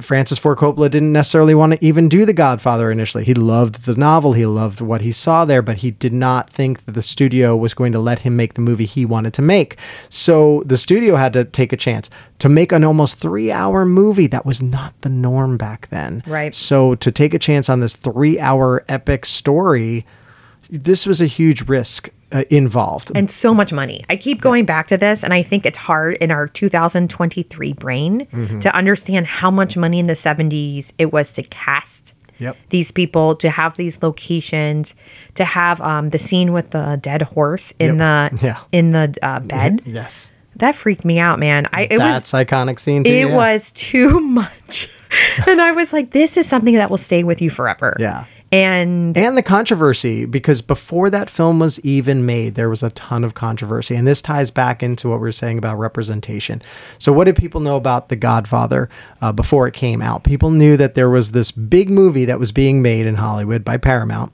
Francis 0.01 0.39
Ford 0.39 0.59
Coppola 0.59 0.91
didn't 0.91 1.13
necessarily 1.13 1.55
want 1.55 1.73
to 1.73 1.85
even 1.85 2.09
do 2.09 2.25
The 2.25 2.33
Godfather 2.33 2.91
initially. 2.91 3.25
He 3.25 3.35
loved 3.35 3.85
the 3.85 3.95
novel, 3.95 4.33
he 4.33 4.47
loved 4.47 4.81
what 4.81 5.01
he 5.01 5.13
saw 5.13 5.45
there, 5.45 5.63
but 5.63 5.79
he 5.79 5.91
did 5.91 6.13
not 6.13 6.51
think 6.51 6.85
that 6.85 6.93
the 6.93 7.03
studio 7.03 7.57
was 7.57 7.75
going 7.75 7.93
to 7.93 7.99
let 7.99 8.21
him 8.21 8.37
make 8.37 8.55
the 8.55 8.61
movie 8.61 8.85
he 8.85 9.05
wanted 9.05 9.35
to 9.35 9.43
make. 9.43 9.77
So 10.09 10.63
the 10.67 10.79
studio 10.79 11.17
had 11.17 11.33
to 11.35 11.45
take 11.45 11.73
a 11.73 11.77
chance 11.77 12.11
to 12.39 12.49
make 12.49 12.73
an 12.73 12.85
almost 12.85 13.19
three 13.19 13.53
hour 13.53 13.85
movie. 13.85 14.27
That 14.27 14.47
was 14.47 14.63
not 14.63 14.99
the 15.03 15.09
norm 15.09 15.57
back 15.57 15.89
then. 15.89 16.23
Right. 16.27 16.55
So 16.55 16.95
to 16.97 17.13
take 17.13 17.35
a 17.35 17.39
chance 17.39 17.69
on 17.69 17.81
this 17.81 17.97
three 17.97 18.41
hour 18.41 18.85
epic 18.89 19.27
story, 19.27 20.07
this 20.69 21.07
was 21.07 21.21
a 21.21 21.27
huge 21.27 21.69
risk 21.69 22.11
uh, 22.33 22.45
involved. 22.51 23.11
and 23.15 23.31
so 23.31 23.53
much 23.55 23.73
money. 23.73 24.05
I 24.09 24.17
keep 24.17 24.41
going 24.41 24.65
back 24.65 24.87
to 24.89 24.97
this, 24.97 25.23
and 25.25 25.33
I 25.35 25.43
think 25.43 25.67
it's 25.67 25.79
hard 25.79 26.15
in 26.17 26.31
our 26.31 26.47
2023 26.49 27.73
brain 27.75 28.27
Mm-hmm. 28.33 28.61
to 28.61 28.75
understand 28.75 29.27
how 29.27 29.51
much 29.51 29.77
money 29.77 29.99
in 29.99 30.07
the 30.07 30.15
70s 30.15 30.93
it 30.99 31.13
was 31.13 31.33
to 31.35 31.43
cast 31.43 32.15
Yep. 32.39 32.57
these 32.71 32.91
people, 32.91 33.37
to 33.37 33.51
have 33.51 33.77
these 33.77 34.03
locations, 34.03 34.95
to 35.35 35.45
have 35.45 35.79
um, 35.83 36.09
the 36.11 36.19
scene 36.19 36.53
with 36.55 36.71
the 36.71 36.99
dead 37.03 37.21
horse 37.23 37.73
in 37.79 37.99
Yep. 37.99 38.33
the 38.33 38.39
Yeah. 38.47 38.59
in 38.73 38.93
the 38.93 39.15
uh, 39.23 39.41
bed. 39.41 39.83
yes. 39.87 40.33
That 40.57 40.75
freaked 40.75 41.05
me 41.05 41.19
out, 41.19 41.39
man. 41.39 41.67
I 41.73 41.83
it 41.83 41.99
That's 41.99 42.33
was 42.33 42.45
iconic 42.47 42.81
scene 42.81 43.05
too. 43.05 43.11
it 43.11 43.29
yeah. 43.29 43.37
was 43.37 43.71
too 43.73 44.21
much, 44.41 44.89
and 45.47 45.61
I 45.61 45.73
was 45.73 45.93
like, 45.93 46.11
this 46.13 46.37
is 46.37 46.47
something 46.47 46.75
that 46.75 46.89
will 46.91 46.97
stay 46.99 47.25
with 47.25 47.41
you 47.43 47.51
forever. 47.51 47.95
Yeah. 47.99 48.25
And 48.53 49.17
and 49.17 49.39
the 49.39 49.43
controversy 49.43 50.25
because 50.25 50.61
before 50.61 51.09
that 51.11 51.31
film 51.31 51.61
was 51.61 51.79
even 51.81 52.27
made 52.27 52.57
there 52.57 52.69
was 52.69 52.83
a 52.83 52.91
ton 52.91 53.23
of 53.23 53.35
controversy. 53.35 53.95
And 53.95 54.07
this 54.07 54.21
ties 54.21 54.51
back 54.51 54.83
into 54.83 55.09
what 55.09 55.21
we 55.21 55.29
are 55.29 55.33
saying 55.33 55.59
about 55.59 55.79
representation. 55.79 56.63
So 56.99 57.13
what 57.13 57.25
did 57.25 57.37
people 57.37 57.61
know 57.61 57.77
about 57.77 58.09
the 58.09 58.17
godfather 58.17 58.89
uh, 59.21 59.33
before 59.33 59.69
it 59.69 59.75
came 59.75 60.03
out? 60.03 60.25
People 60.25 60.51
knew 60.51 60.77
that 60.77 60.95
there 60.95 61.11
was 61.11 61.33
this 61.33 61.53
big 61.53 61.91
movie 61.91 62.25
that 62.25 62.41
was 62.41 62.51
being 62.53 62.83
made 62.83 63.07
in 63.07 63.17
hollywood 63.17 63.65
by 63.65 63.77
paramount 63.77 64.33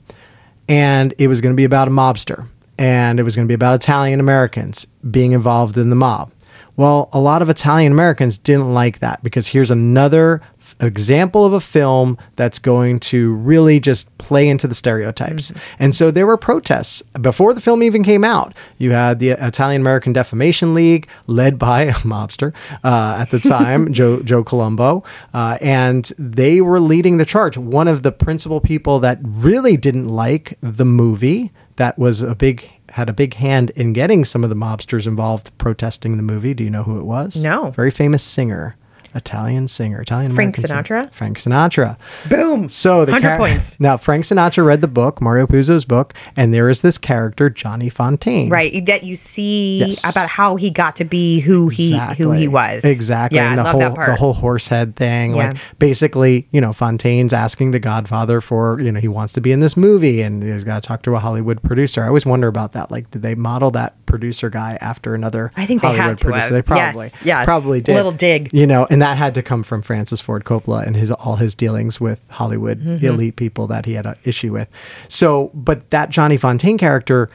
and 0.67 1.13
it 1.17 1.27
was 1.27 1.41
going 1.41 1.53
to 1.53 1.57
be 1.57 1.63
about 1.63 1.87
a 1.87 1.91
mobster 1.91 2.47
and 2.79 3.19
it 3.19 3.23
was 3.23 3.35
going 3.35 3.47
to 3.47 3.51
be 3.51 3.55
about 3.55 3.75
italian 3.75 4.19
americans 4.19 4.87
being 5.09 5.31
involved 5.31 5.77
in 5.77 5.89
the 5.89 5.95
mob. 5.95 6.31
Well, 6.77 7.09
a 7.11 7.19
lot 7.19 7.41
of 7.41 7.49
Italian 7.49 7.91
Americans 7.91 8.37
didn't 8.37 8.71
like 8.71 8.99
that 8.99 9.23
because 9.23 9.47
here's 9.47 9.71
another 9.71 10.43
example 10.79 11.45
of 11.45 11.53
a 11.53 11.59
film 11.59 12.17
that's 12.35 12.59
going 12.59 12.99
to 12.99 13.33
really 13.35 13.79
just 13.79 14.15
play 14.17 14.47
into 14.47 14.67
the 14.67 14.75
stereotypes. 14.75 15.51
And 15.79 15.95
so 15.95 16.11
there 16.11 16.27
were 16.27 16.37
protests 16.37 17.01
before 17.21 17.53
the 17.53 17.61
film 17.61 17.81
even 17.83 18.03
came 18.03 18.23
out. 18.23 18.53
You 18.77 18.91
had 18.91 19.19
the 19.19 19.31
Italian 19.31 19.81
American 19.81 20.13
Defamation 20.13 20.73
League, 20.73 21.07
led 21.25 21.57
by 21.67 21.83
a 21.83 21.93
mobster 21.93 22.53
uh, 22.83 23.17
at 23.19 23.31
the 23.31 23.39
time, 23.39 23.93
Joe 23.97 24.21
Joe 24.21 24.43
Colombo, 24.43 25.03
uh, 25.33 25.57
and 25.61 26.11
they 26.17 26.61
were 26.61 26.79
leading 26.79 27.17
the 27.17 27.25
charge. 27.25 27.57
One 27.57 27.87
of 27.87 28.03
the 28.03 28.11
principal 28.11 28.59
people 28.59 28.99
that 28.99 29.19
really 29.21 29.77
didn't 29.77 30.07
like 30.07 30.57
the 30.61 30.85
movie 30.85 31.51
that 31.77 31.97
was 31.97 32.21
a 32.21 32.35
big 32.35 32.69
had 32.89 33.09
a 33.09 33.13
big 33.13 33.35
hand 33.35 33.69
in 33.71 33.93
getting 33.93 34.25
some 34.25 34.43
of 34.43 34.49
the 34.49 34.55
mobsters 34.55 35.07
involved 35.07 35.55
protesting 35.57 36.17
the 36.17 36.23
movie. 36.23 36.53
Do 36.53 36.63
you 36.63 36.69
know 36.69 36.83
who 36.83 36.99
it 36.99 37.03
was? 37.03 37.41
No. 37.43 37.71
Very 37.71 37.91
famous 37.91 38.23
singer, 38.23 38.75
Italian 39.17 39.67
singer, 39.67 40.01
Italian 40.01 40.33
Frank 40.33 40.57
American 40.57 40.67
singer. 40.85 41.07
Sinatra? 41.09 41.13
Frank 41.13 41.37
Sinatra. 41.39 41.97
boom. 42.29 42.69
So 42.69 43.03
the 43.05 43.11
100 43.11 43.27
char- 43.27 43.37
points. 43.37 43.75
Now 43.79 43.97
Frank 43.97 44.23
Sinatra 44.23 44.65
read 44.65 44.81
the 44.81 44.87
book, 44.87 45.19
Mario 45.21 45.45
Puzo's 45.47 45.85
book, 45.85 46.13
and 46.35 46.53
there 46.53 46.69
is 46.69 46.81
this 46.81 46.97
character 46.97 47.49
Johnny 47.49 47.89
Fontane. 47.89 48.49
right 48.51 48.85
that 48.85 49.03
you 49.03 49.15
see 49.15 49.79
Yes. 49.79 50.09
about 50.09 50.29
how 50.29 50.55
he 50.55 50.69
got 50.69 50.95
to 50.97 51.03
be 51.05 51.39
who 51.41 51.67
he 51.69 51.97
who 52.17 52.31
he 52.31 52.47
was 52.47 52.85
Exactly. 52.85 53.37
yeah 53.37 53.49
and 53.49 53.57
the 53.57 53.63
I 53.63 53.65
love 53.65 53.71
whole 53.73 53.81
that 53.81 53.95
part 53.95 54.07
the 54.07 54.15
whole 54.15 54.33
horse 54.33 54.67
head 54.67 54.95
thing. 54.95 55.31
Yeah. 55.35 55.47
Like 55.49 55.57
basically, 55.79 56.47
you 56.51 56.61
know, 56.61 56.69
Fontane's 56.71 57.33
asking 57.33 57.71
the 57.71 57.79
Godfather 57.79 58.41
for, 58.41 58.79
you 58.79 58.91
know, 58.91 58.99
he 58.99 59.07
wants 59.07 59.33
to 59.33 59.41
be 59.41 59.51
in 59.51 59.59
this 59.59 59.75
movie 59.77 60.21
and 60.21 60.43
he's 60.43 60.63
got 60.63 60.81
to 60.83 60.87
talk 60.87 61.01
to 61.03 61.15
a 61.15 61.19
Hollywood 61.19 61.61
producer. 61.63 62.03
I 62.03 62.07
always 62.07 62.25
wonder 62.25 62.47
about 62.47 62.73
that. 62.73 62.91
Like, 62.91 63.09
did 63.11 63.21
they 63.21 63.35
model 63.35 63.71
that 63.71 64.05
producer 64.17 64.49
guy 64.49 64.77
after 64.81 65.13
another 65.15 65.51
I 65.55 65.65
think 65.65 65.81
they 65.81 65.87
had 65.89 65.95
Hollywood 65.97 66.17
to 66.19 66.23
producer? 66.25 66.43
have. 66.45 66.53
They 66.53 66.61
probably 66.61 67.05
Yes, 67.05 67.15
yes. 67.25 67.45
probably 67.45 67.81
did. 67.81 67.91
A 67.93 67.95
little 67.95 68.11
dig. 68.11 68.49
You 68.53 68.65
know, 68.67 68.87
and 68.89 69.01
that 69.01 69.17
had 69.17 69.33
to 69.35 69.43
come 69.43 69.63
from 69.63 69.81
Francis 69.81 70.21
Ford 70.21 70.43
Coppola 70.43 70.85
and 70.85 70.95
his 70.95 71.11
all 71.11 71.35
his 71.35 71.53
dealings 71.55 72.01
with 72.01 72.19
Hollywood 72.29 72.79
Mm-hmm. 72.81 73.05
elite 73.05 73.35
people 73.35 73.67
that 73.67 73.85
he 73.85 73.93
had 73.93 74.05
an 74.05 74.15
issue 74.23 74.51
with. 74.53 74.69
So, 75.07 75.51
but 75.53 75.89
that 75.91 76.09
Johnny 76.09 76.37
Fontane 76.37 76.77
character, 76.79 77.29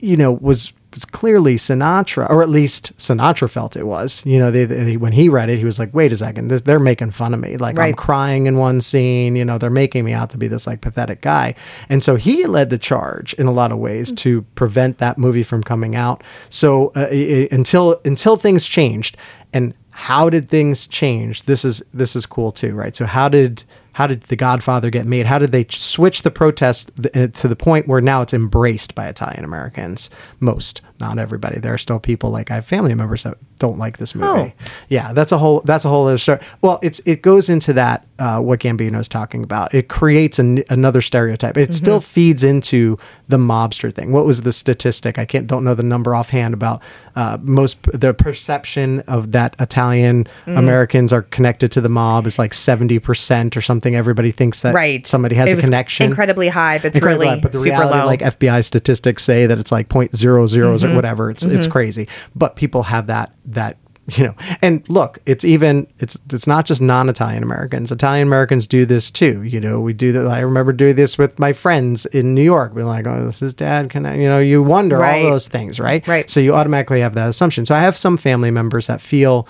you 0.00 0.16
know, 0.16 0.32
was 0.32 0.72
clearly 1.12 1.56
Sinatra, 1.56 2.28
or 2.30 2.42
at 2.42 2.48
least 2.48 2.96
Sinatra 2.98 3.48
felt 3.48 3.76
it 3.76 3.86
was. 3.86 4.24
You 4.26 4.38
know, 4.38 4.50
they, 4.50 4.64
they, 4.64 4.96
when 4.96 5.12
he 5.12 5.28
read 5.28 5.48
it, 5.48 5.58
he 5.58 5.64
was 5.64 5.78
like, 5.78 5.94
"Wait 5.94 6.12
a 6.12 6.16
second, 6.16 6.48
this, 6.48 6.62
they're 6.62 6.78
making 6.80 7.12
fun 7.12 7.32
of 7.34 7.40
me. 7.40 7.56
Like 7.56 7.78
I'm 7.78 7.94
crying 7.94 8.46
in 8.46 8.56
one 8.58 8.80
scene. 8.80 9.36
You 9.36 9.44
know, 9.44 9.56
they're 9.58 9.70
making 9.70 10.04
me 10.04 10.12
out 10.12 10.30
to 10.30 10.38
be 10.38 10.48
this 10.48 10.66
like 10.66 10.80
pathetic 10.80 11.20
guy." 11.20 11.54
And 11.88 12.02
so 12.02 12.16
he 12.16 12.46
led 12.46 12.70
the 12.70 12.78
charge 12.78 13.34
in 13.34 13.46
a 13.46 13.52
lot 13.52 13.72
of 13.72 13.78
ways 13.78 14.12
to 14.12 14.42
prevent 14.54 14.98
that 14.98 15.18
movie 15.18 15.42
from 15.44 15.62
coming 15.62 15.94
out. 15.96 16.22
So 16.48 16.88
uh, 16.96 17.06
i- 17.10 17.14
i- 17.42 17.48
until 17.52 18.00
until 18.04 18.36
things 18.36 18.66
changed, 18.66 19.16
and 19.52 19.74
how 19.92 20.30
did 20.30 20.48
things 20.48 20.86
change? 20.86 21.42
This 21.44 21.64
is 21.64 21.82
this 21.94 22.16
is 22.16 22.26
cool 22.26 22.52
too, 22.52 22.74
right? 22.74 22.96
So 22.96 23.06
how 23.06 23.28
did 23.28 23.64
how 23.92 24.06
did 24.06 24.22
The 24.22 24.36
Godfather 24.36 24.90
get 24.90 25.06
made? 25.06 25.26
How 25.26 25.38
did 25.38 25.52
they 25.52 25.66
switch 25.68 26.22
the 26.22 26.30
protest 26.30 26.90
th- 27.00 27.16
uh, 27.16 27.28
to 27.40 27.48
the 27.48 27.56
point 27.56 27.88
where 27.88 28.00
now 28.00 28.22
it's 28.22 28.34
embraced 28.34 28.94
by 28.94 29.08
Italian 29.08 29.44
Americans? 29.44 30.10
Most, 30.38 30.80
not 31.00 31.18
everybody. 31.18 31.58
There 31.58 31.72
are 31.74 31.78
still 31.78 31.98
people 31.98 32.30
like 32.30 32.50
I 32.50 32.56
have 32.56 32.66
family 32.66 32.94
members 32.94 33.22
that 33.24 33.36
don't 33.58 33.78
like 33.78 33.98
this 33.98 34.14
movie. 34.14 34.54
Oh. 34.56 34.64
Yeah, 34.88 35.12
that's 35.12 35.32
a 35.32 35.38
whole 35.38 35.60
that's 35.64 35.84
a 35.84 35.88
whole 35.88 36.06
other 36.06 36.18
story. 36.18 36.40
Well, 36.60 36.78
it's 36.82 37.00
it 37.06 37.22
goes 37.22 37.48
into 37.48 37.72
that 37.74 38.06
uh, 38.18 38.40
what 38.40 38.60
Gambino 38.60 38.98
is 39.00 39.08
talking 39.08 39.42
about. 39.42 39.74
It 39.74 39.88
creates 39.88 40.38
an, 40.38 40.62
another 40.68 41.00
stereotype. 41.00 41.56
It 41.56 41.72
still 41.74 42.00
feeds 42.00 42.44
into 42.44 42.98
the 43.28 43.38
mobster 43.38 43.92
thing. 43.94 44.12
What 44.12 44.26
was 44.26 44.42
the 44.42 44.52
statistic? 44.52 45.18
I 45.18 45.24
can't 45.24 45.46
don't 45.46 45.64
know 45.64 45.74
the 45.74 45.82
number 45.82 46.14
offhand 46.14 46.54
about 46.54 46.82
uh, 47.16 47.38
most 47.40 47.82
the 47.92 48.12
perception 48.14 49.00
of 49.00 49.32
that 49.32 49.54
Italian 49.60 50.26
Americans 50.46 51.12
are 51.12 51.22
connected 51.22 51.70
to 51.72 51.80
the 51.80 51.88
mob 51.88 52.26
is 52.26 52.38
like 52.38 52.54
seventy 52.54 52.98
percent 52.98 53.56
or 53.56 53.60
something. 53.60 53.94
Everybody 53.94 54.30
thinks 54.30 54.60
that 54.62 54.74
Right. 54.74 55.06
somebody 55.06 55.34
has 55.36 55.52
It 55.52 55.58
a 55.58 55.60
connection. 55.62 56.06
Incredibly 56.06 56.48
high, 56.48 56.78
but 56.78 56.86
it's 56.86 56.96
Incredibly 56.96 57.26
really 57.26 57.36
high, 57.38 57.42
but 57.42 57.52
the 57.52 57.58
super 57.58 57.70
reality, 57.70 57.98
low. 58.00 58.06
like 58.06 58.20
FBI 58.20 58.64
statistics 58.64 59.22
say 59.24 59.46
that 59.46 59.58
it's 59.58 59.72
like 59.72 59.88
point 59.88 60.14
zero 60.16 60.40
Mm-hmm. 60.40 60.89
Or 60.90 60.96
whatever. 60.96 61.30
It's 61.30 61.44
it's 61.44 61.64
mm-hmm. 61.64 61.72
crazy, 61.72 62.08
but 62.34 62.56
people 62.56 62.84
have 62.84 63.06
that 63.06 63.32
that 63.46 63.76
you 64.16 64.24
know. 64.24 64.34
And 64.62 64.88
look, 64.88 65.18
it's 65.26 65.44
even 65.44 65.86
it's 65.98 66.18
it's 66.32 66.46
not 66.46 66.66
just 66.66 66.82
non-Italian 66.82 67.42
Americans. 67.42 67.92
Italian 67.92 68.26
Americans 68.26 68.66
do 68.66 68.84
this 68.84 69.10
too. 69.10 69.42
You 69.42 69.60
know, 69.60 69.80
we 69.80 69.92
do 69.92 70.12
that. 70.12 70.26
I 70.26 70.40
remember 70.40 70.72
doing 70.72 70.96
this 70.96 71.18
with 71.18 71.38
my 71.38 71.52
friends 71.52 72.06
in 72.06 72.34
New 72.34 72.42
York. 72.42 72.74
Being 72.74 72.86
like, 72.86 73.06
oh, 73.06 73.24
this 73.26 73.42
is 73.42 73.54
dad. 73.54 73.90
Can 73.90 74.06
I? 74.06 74.16
You 74.16 74.28
know, 74.28 74.38
you 74.38 74.62
wonder 74.62 74.98
Right. 74.98 75.24
all 75.24 75.30
those 75.30 75.48
things, 75.48 75.78
right? 75.78 76.06
Right. 76.06 76.28
So 76.28 76.40
you 76.40 76.54
automatically 76.54 77.00
have 77.00 77.14
that 77.14 77.28
assumption. 77.28 77.64
So 77.66 77.74
I 77.74 77.80
have 77.80 77.96
some 77.96 78.16
family 78.16 78.50
members 78.50 78.86
that 78.88 79.00
feel 79.00 79.46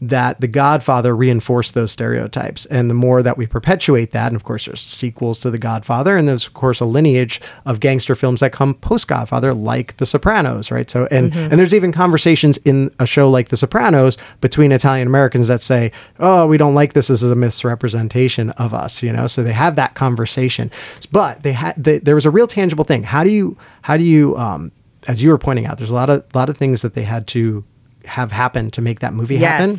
that 0.00 0.40
The 0.40 0.48
Godfather 0.48 1.14
reinforced 1.16 1.74
those 1.74 1.92
stereotypes. 1.92 2.66
And 2.66 2.90
the 2.90 2.94
more 2.94 3.22
that 3.22 3.38
we 3.38 3.46
perpetuate 3.46 4.10
that, 4.10 4.28
and 4.28 4.36
of 4.36 4.44
course, 4.44 4.66
there's 4.66 4.80
sequels 4.80 5.40
to 5.40 5.50
The 5.50 5.58
Godfather, 5.58 6.16
and 6.16 6.28
there's, 6.28 6.46
of 6.46 6.54
course, 6.54 6.80
a 6.80 6.84
lineage 6.84 7.40
of 7.64 7.80
gangster 7.80 8.14
films 8.14 8.40
that 8.40 8.52
come 8.52 8.74
post 8.74 9.08
Godfather, 9.08 9.54
like 9.54 9.96
The 9.96 10.06
Sopranos, 10.06 10.70
right? 10.70 10.88
So, 10.90 11.06
and, 11.10 11.34
and 11.34 11.52
there's 11.52 11.74
even 11.74 11.92
conversations 11.92 12.58
in 12.58 12.94
a 12.98 13.06
show 13.06 13.30
like 13.30 13.48
The 13.48 13.56
Sopranos 13.56 14.18
between 14.40 14.72
Italian 14.72 15.06
Americans 15.06 15.48
that 15.48 15.62
say, 15.62 15.92
oh, 16.18 16.46
we 16.46 16.58
don't 16.58 16.74
like 16.74 16.92
this. 16.92 17.08
This 17.08 17.22
is 17.22 17.30
a 17.30 17.36
misrepresentation 17.36 18.50
of 18.50 18.74
us, 18.74 19.02
you 19.02 19.12
know? 19.12 19.26
So 19.26 19.42
they 19.42 19.52
have 19.52 19.76
that 19.76 19.94
conversation. 19.94 20.70
But 21.12 21.42
they 21.42 21.52
had, 21.52 21.76
there 21.76 22.14
was 22.14 22.26
a 22.26 22.30
real 22.30 22.46
tangible 22.46 22.84
thing. 22.84 23.04
How 23.04 23.24
do 23.24 23.30
you, 23.30 23.56
how 23.82 23.96
do 23.96 24.04
you, 24.04 24.36
um, 24.36 24.72
as 25.06 25.22
you 25.22 25.30
were 25.30 25.38
pointing 25.38 25.66
out, 25.66 25.78
there's 25.78 25.90
a 25.90 25.94
lot 25.94 26.10
of, 26.10 26.24
lot 26.34 26.48
of 26.48 26.56
things 26.56 26.82
that 26.82 26.94
they 26.94 27.02
had 27.02 27.26
to 27.28 27.64
have 28.06 28.32
happen 28.32 28.70
to 28.72 28.82
make 28.82 29.00
that 29.00 29.14
movie 29.14 29.36
happen. 29.38 29.76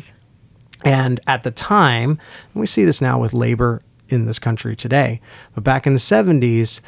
And 0.84 1.20
at 1.26 1.42
the 1.42 1.50
time, 1.50 2.10
and 2.10 2.60
we 2.60 2.66
see 2.66 2.84
this 2.84 3.00
now 3.00 3.18
with 3.18 3.32
labor 3.32 3.80
in 4.08 4.26
this 4.26 4.38
country 4.38 4.76
today, 4.76 5.20
but 5.54 5.64
back 5.64 5.86
in 5.86 5.94
the 5.94 5.98
70s, 5.98 6.80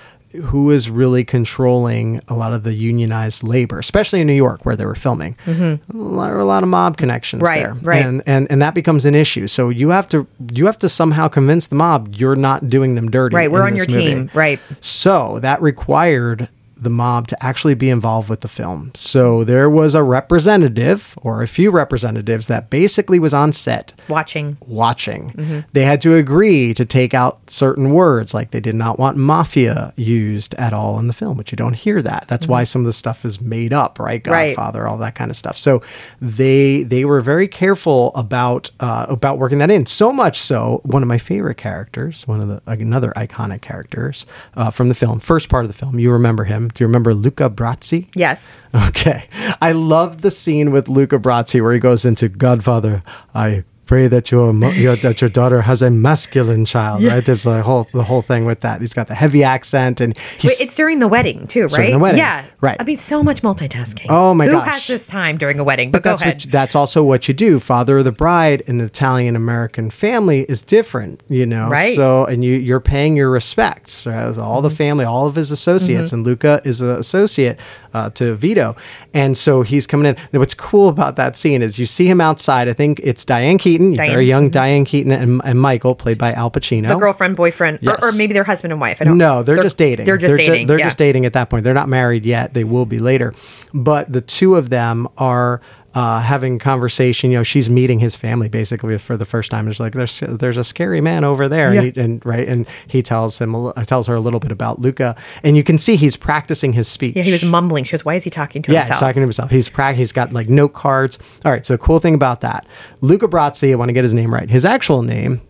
who 0.44 0.64
was 0.64 0.90
really 0.90 1.24
controlling 1.24 2.20
a 2.28 2.34
lot 2.34 2.52
of 2.52 2.62
the 2.62 2.74
unionized 2.74 3.42
labor, 3.42 3.78
especially 3.78 4.20
in 4.20 4.26
New 4.26 4.34
York 4.34 4.66
where 4.66 4.76
they 4.76 4.84
were 4.84 4.94
filming? 4.94 5.36
A, 5.46 5.78
lot, 5.94 6.26
there 6.26 6.34
were 6.34 6.40
a 6.40 6.44
lot 6.44 6.62
of 6.62 6.68
mob 6.68 6.98
connections 6.98 7.42
Mm-hmm. 7.42 7.50
Right, 7.50 7.62
there. 7.62 7.74
right. 7.74 8.04
And, 8.04 8.22
and 8.26 8.46
and 8.52 8.60
that 8.60 8.74
becomes 8.74 9.06
an 9.06 9.14
issue. 9.14 9.46
So 9.46 9.70
you 9.70 9.88
have 9.88 10.06
to 10.10 10.26
you 10.52 10.66
have 10.66 10.76
to 10.78 10.88
somehow 10.90 11.28
convince 11.28 11.66
the 11.68 11.76
mob 11.76 12.14
you're 12.14 12.36
not 12.36 12.68
doing 12.68 12.94
them 12.94 13.10
dirty. 13.10 13.36
Right, 13.36 13.50
we're 13.50 13.62
on 13.66 13.74
your 13.74 13.86
movie. 13.88 14.04
team. 14.06 14.30
Right. 14.34 14.60
So 14.80 15.38
that 15.40 15.62
required 15.62 16.48
the 16.80 16.90
mob 16.90 17.26
to 17.28 17.44
actually 17.44 17.74
be 17.74 17.90
involved 17.90 18.28
with 18.28 18.40
the 18.40 18.48
film. 18.48 18.90
So 18.94 19.44
there 19.44 19.68
was 19.68 19.94
a 19.94 20.02
representative 20.02 21.18
or 21.22 21.42
a 21.42 21.46
few 21.46 21.70
representatives 21.70 22.46
that 22.46 22.70
basically 22.70 23.18
was 23.18 23.34
on 23.34 23.52
set 23.52 23.92
Watching. 24.08 24.56
watching. 24.60 25.32
Mm-hmm. 25.32 25.60
They 25.72 25.84
had 25.84 26.00
to 26.02 26.14
agree 26.14 26.74
to 26.74 26.84
take 26.84 27.14
out 27.14 27.50
certain 27.50 27.90
words, 27.90 28.34
like 28.34 28.50
they 28.52 28.60
did 28.60 28.74
not 28.74 28.98
want 28.98 29.16
mafia 29.16 29.92
used 29.96 30.54
at 30.54 30.72
all 30.72 30.98
in 30.98 31.06
the 31.06 31.12
film, 31.12 31.36
but 31.36 31.50
you 31.52 31.56
don't 31.56 31.74
hear 31.74 32.00
that. 32.02 32.26
That's 32.28 32.46
why 32.46 32.64
some 32.64 32.82
of 32.82 32.86
the 32.86 32.92
stuff 32.92 33.24
is 33.24 33.40
made 33.40 33.72
up, 33.72 33.98
right? 33.98 34.22
Mm-hmm. 34.22 34.32
Right. 34.32 34.56
Godfather, 34.56 34.86
all 34.86 34.98
that 34.98 35.14
kind 35.14 35.30
of 35.30 35.36
stuff. 35.36 35.58
So 35.58 35.82
they 36.20 36.82
they 36.82 37.04
were 37.04 37.20
very 37.20 37.48
careful 37.48 38.12
about 38.14 38.70
uh, 38.80 39.06
about 39.08 39.38
working 39.38 39.58
that 39.58 39.70
in. 39.70 39.86
So 39.86 40.12
much 40.12 40.38
so, 40.38 40.80
one 40.84 41.02
of 41.02 41.08
my 41.08 41.18
favorite 41.18 41.56
characters, 41.56 42.26
one 42.26 42.40
of 42.40 42.48
the 42.48 42.62
another 42.70 43.12
iconic 43.16 43.62
characters 43.62 44.26
uh, 44.56 44.70
from 44.70 44.88
the 44.88 44.94
film, 44.94 45.20
first 45.20 45.48
part 45.48 45.64
of 45.64 45.68
the 45.70 45.76
film. 45.76 45.98
You 45.98 46.12
remember 46.12 46.44
him? 46.44 46.67
Do 46.68 46.84
you 46.84 46.86
remember 46.86 47.14
Luca 47.14 47.50
Brasi? 47.50 48.08
Yes. 48.14 48.48
Okay. 48.74 49.28
I 49.60 49.72
love 49.72 50.22
the 50.22 50.30
scene 50.30 50.70
with 50.70 50.88
Luca 50.88 51.18
Brasi 51.18 51.62
where 51.62 51.72
he 51.72 51.78
goes 51.78 52.04
into 52.04 52.28
Godfather. 52.28 53.02
I 53.34 53.64
pray 53.88 54.06
that 54.06 54.30
your, 54.30 54.52
mo- 54.52 54.70
your 54.84 54.94
that 54.96 55.20
your 55.20 55.30
daughter 55.30 55.62
has 55.62 55.82
a 55.82 55.90
masculine 55.90 56.64
child, 56.64 57.02
right? 57.02 57.24
There's 57.24 57.42
the 57.42 57.62
whole 57.62 57.88
the 57.92 58.04
whole 58.04 58.22
thing 58.22 58.44
with 58.44 58.60
that. 58.60 58.80
He's 58.80 58.94
got 58.94 59.08
the 59.08 59.16
heavy 59.16 59.42
accent 59.42 60.00
and 60.00 60.16
Wait, 60.44 60.60
it's 60.60 60.76
during 60.76 61.00
the 61.00 61.08
wedding 61.08 61.46
too, 61.48 61.62
right? 61.62 61.70
During 61.74 61.90
the 61.92 61.98
wedding, 61.98 62.18
Yeah. 62.18 62.44
right. 62.60 62.76
I 62.78 62.84
mean, 62.84 62.98
so 62.98 63.22
much 63.24 63.42
multitasking. 63.42 64.06
Oh, 64.08 64.34
my 64.34 64.46
Who 64.46 64.52
gosh. 64.52 64.66
has 64.72 64.86
this 64.86 65.06
time 65.08 65.38
during 65.38 65.58
a 65.58 65.64
wedding? 65.64 65.90
But, 65.90 66.02
but 66.04 66.10
that's 66.10 66.22
ahead. 66.22 66.42
what 66.44 66.52
that's 66.52 66.74
also 66.76 67.02
what 67.02 67.26
you 67.26 67.34
do. 67.34 67.58
Father 67.58 67.98
of 67.98 68.04
the 68.04 68.12
bride 68.12 68.60
in 68.66 68.78
an 68.80 68.86
Italian 68.86 69.34
American 69.34 69.90
family 69.90 70.42
is 70.48 70.62
different, 70.62 71.22
you 71.28 71.46
know. 71.46 71.68
Right. 71.68 71.96
So 71.96 72.26
and 72.26 72.44
you 72.44 72.54
you're 72.54 72.80
paying 72.80 73.16
your 73.16 73.30
respects. 73.30 74.06
right? 74.06 74.14
As 74.28 74.36
all 74.38 74.58
Mm-hmm. 74.58 74.68
the 74.68 74.74
family, 74.74 75.04
all 75.04 75.26
of 75.26 75.34
his 75.36 75.50
associates, 75.52 76.12
and 76.12 76.26
Luca 76.26 76.60
is 76.64 76.80
an 76.80 76.90
associate 76.90 77.60
uh, 77.94 78.10
to 78.10 78.34
Vito, 78.34 78.74
and 79.14 79.36
so 79.36 79.62
he's 79.62 79.86
coming 79.86 80.06
in. 80.10 80.16
Now, 80.32 80.40
what's 80.40 80.54
cool 80.54 80.88
about 80.88 81.14
that 81.16 81.36
scene 81.36 81.62
is 81.62 81.78
you 81.78 81.86
see 81.86 82.06
him 82.06 82.20
outside. 82.20 82.68
I 82.68 82.72
think 82.72 82.98
it's 83.04 83.24
Diane 83.24 83.56
Keaton, 83.58 83.77
Diane. 83.78 84.10
very 84.10 84.26
young 84.26 84.50
Diane 84.50 84.84
Keaton, 84.84 85.12
and, 85.12 85.40
and 85.44 85.60
Michael, 85.60 85.94
played 85.94 86.18
by 86.18 86.32
Al 86.32 86.50
Pacino. 86.50 86.88
the 86.88 86.96
girlfriend, 86.96 87.36
boyfriend, 87.36 87.86
or, 87.86 88.02
or 88.04 88.12
maybe 88.12 88.32
they're 88.34 88.44
husband 88.44 88.72
and 88.72 88.80
wife. 88.80 88.98
I 89.00 89.04
don't 89.04 89.18
No, 89.18 89.42
they're, 89.42 89.56
just 89.56 89.78
dating. 89.78 90.06
They're 90.06 90.18
just 90.18 90.36
ju- 90.36 90.44
dating. 90.44 90.66
they're 90.66 90.78
yeah. 90.78 90.86
just 90.86 90.98
dating 90.98 91.26
at 91.26 91.32
that 91.34 91.50
point. 91.50 91.64
They're 91.64 91.74
not 91.74 91.88
married 91.88 92.24
yet. 92.26 92.54
They 92.54 92.64
will 92.64 92.86
be 92.86 92.98
later. 92.98 93.34
But 93.72 94.12
the 94.12 94.20
two 94.20 94.56
of 94.56 94.70
them 94.70 95.08
are 95.16 95.60
uh, 95.94 96.20
having 96.20 96.58
conversation. 96.58 97.30
You 97.30 97.38
know, 97.38 97.42
she's 97.42 97.68
meeting 97.70 97.98
his 97.98 98.14
family 98.14 98.48
basically 98.48 98.96
for 98.98 99.16
the 99.16 99.24
first 99.24 99.50
time. 99.50 99.66
It's 99.68 99.80
like 99.80 99.94
there's 99.94 100.20
there's 100.20 100.56
a 100.58 100.64
scary 100.64 101.00
man 101.00 101.24
over 101.24 101.48
there, 101.48 101.72
Yeah. 101.74 101.80
and, 101.82 101.94
he, 101.96 102.00
and 102.00 102.26
right, 102.26 102.46
and 102.46 102.68
he 102.86 103.02
tells 103.02 103.38
him 103.38 103.72
tells 103.86 104.06
her 104.06 104.14
a 104.14 104.20
little 104.20 104.38
bit 104.40 104.52
about 104.52 104.80
Luca, 104.80 105.16
and 105.42 105.56
you 105.56 105.64
can 105.64 105.78
see 105.78 105.96
he's 105.96 106.16
practicing 106.16 106.74
his 106.74 106.88
speech. 106.88 107.16
Yeah, 107.16 107.22
he 107.22 107.32
was 107.32 107.42
mumbling. 107.44 107.84
She 107.84 107.92
goes, 107.92 108.04
"Why 108.04 108.14
is 108.14 108.24
he 108.24 108.30
talking 108.30 108.62
to 108.62 108.72
Yeah, 108.72 108.80
himself?" 108.80 108.96
he's 108.96 109.00
talking 109.00 109.20
to 109.20 109.24
himself. 109.26 109.50
He's 109.50 109.68
prac- 109.68 109.96
He's 109.96 110.12
got 110.12 110.32
like 110.32 110.48
note 110.48 110.74
cards. 110.74 111.18
All 111.44 111.52
right. 111.52 111.64
So 111.64 111.76
cool 111.78 111.98
thing 112.00 112.14
about 112.14 112.42
that, 112.42 112.66
Luca 113.00 113.26
Brasi. 113.26 113.72
I 113.72 113.74
want 113.76 113.88
to 113.88 113.92
get 113.94 114.04
his 114.04 114.14
name 114.14 114.32
right. 114.32 114.48
His 114.50 114.64
actual 114.64 115.02
name. 115.02 115.40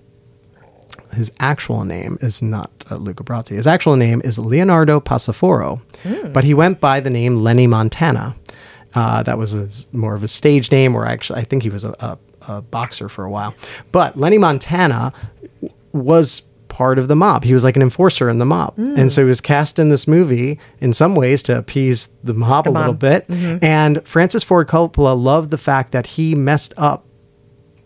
His 1.14 1.32
actual 1.40 1.84
name 1.84 2.18
is 2.20 2.42
not 2.42 2.70
uh, 2.90 2.96
Luca 2.96 3.24
Brasi. 3.24 3.56
His 3.56 3.66
actual 3.66 3.96
name 3.96 4.20
is 4.24 4.38
Leonardo 4.38 5.00
Passafaro, 5.00 5.80
but 6.32 6.44
he 6.44 6.52
went 6.54 6.80
by 6.80 7.00
the 7.00 7.10
name 7.10 7.36
Lenny 7.42 7.66
Montana. 7.66 8.36
Uh, 8.94 9.22
that 9.22 9.38
was 9.38 9.52
his, 9.52 9.86
more 9.92 10.14
of 10.14 10.24
a 10.24 10.28
stage 10.28 10.70
name, 10.70 10.94
or 10.94 11.06
actually, 11.06 11.40
I 11.40 11.44
think 11.44 11.62
he 11.62 11.70
was 11.70 11.84
a, 11.84 11.90
a, 12.00 12.18
a 12.52 12.62
boxer 12.62 13.08
for 13.08 13.24
a 13.24 13.30
while. 13.30 13.54
But 13.92 14.18
Lenny 14.18 14.38
Montana 14.38 15.12
was 15.92 16.42
part 16.68 16.98
of 16.98 17.08
the 17.08 17.16
mob. 17.16 17.44
He 17.44 17.54
was 17.54 17.64
like 17.64 17.76
an 17.76 17.82
enforcer 17.82 18.28
in 18.28 18.38
the 18.38 18.44
mob. 18.44 18.74
And 18.78 19.10
so 19.10 19.22
he 19.22 19.28
was 19.28 19.40
cast 19.40 19.78
in 19.78 19.88
this 19.88 20.06
movie 20.06 20.58
in 20.80 20.92
some 20.92 21.14
ways 21.14 21.42
to 21.44 21.56
appease 21.56 22.08
the 22.22 22.34
mob 22.34 22.68
a 22.68 22.70
little 22.70 22.92
mob. 22.92 22.98
bit. 22.98 23.26
And 23.62 24.06
Francis 24.06 24.44
Ford 24.44 24.68
Coppola 24.68 25.20
loved 25.20 25.50
the 25.50 25.58
fact 25.58 25.92
that 25.92 26.08
he 26.08 26.34
messed 26.34 26.74
up 26.76 27.04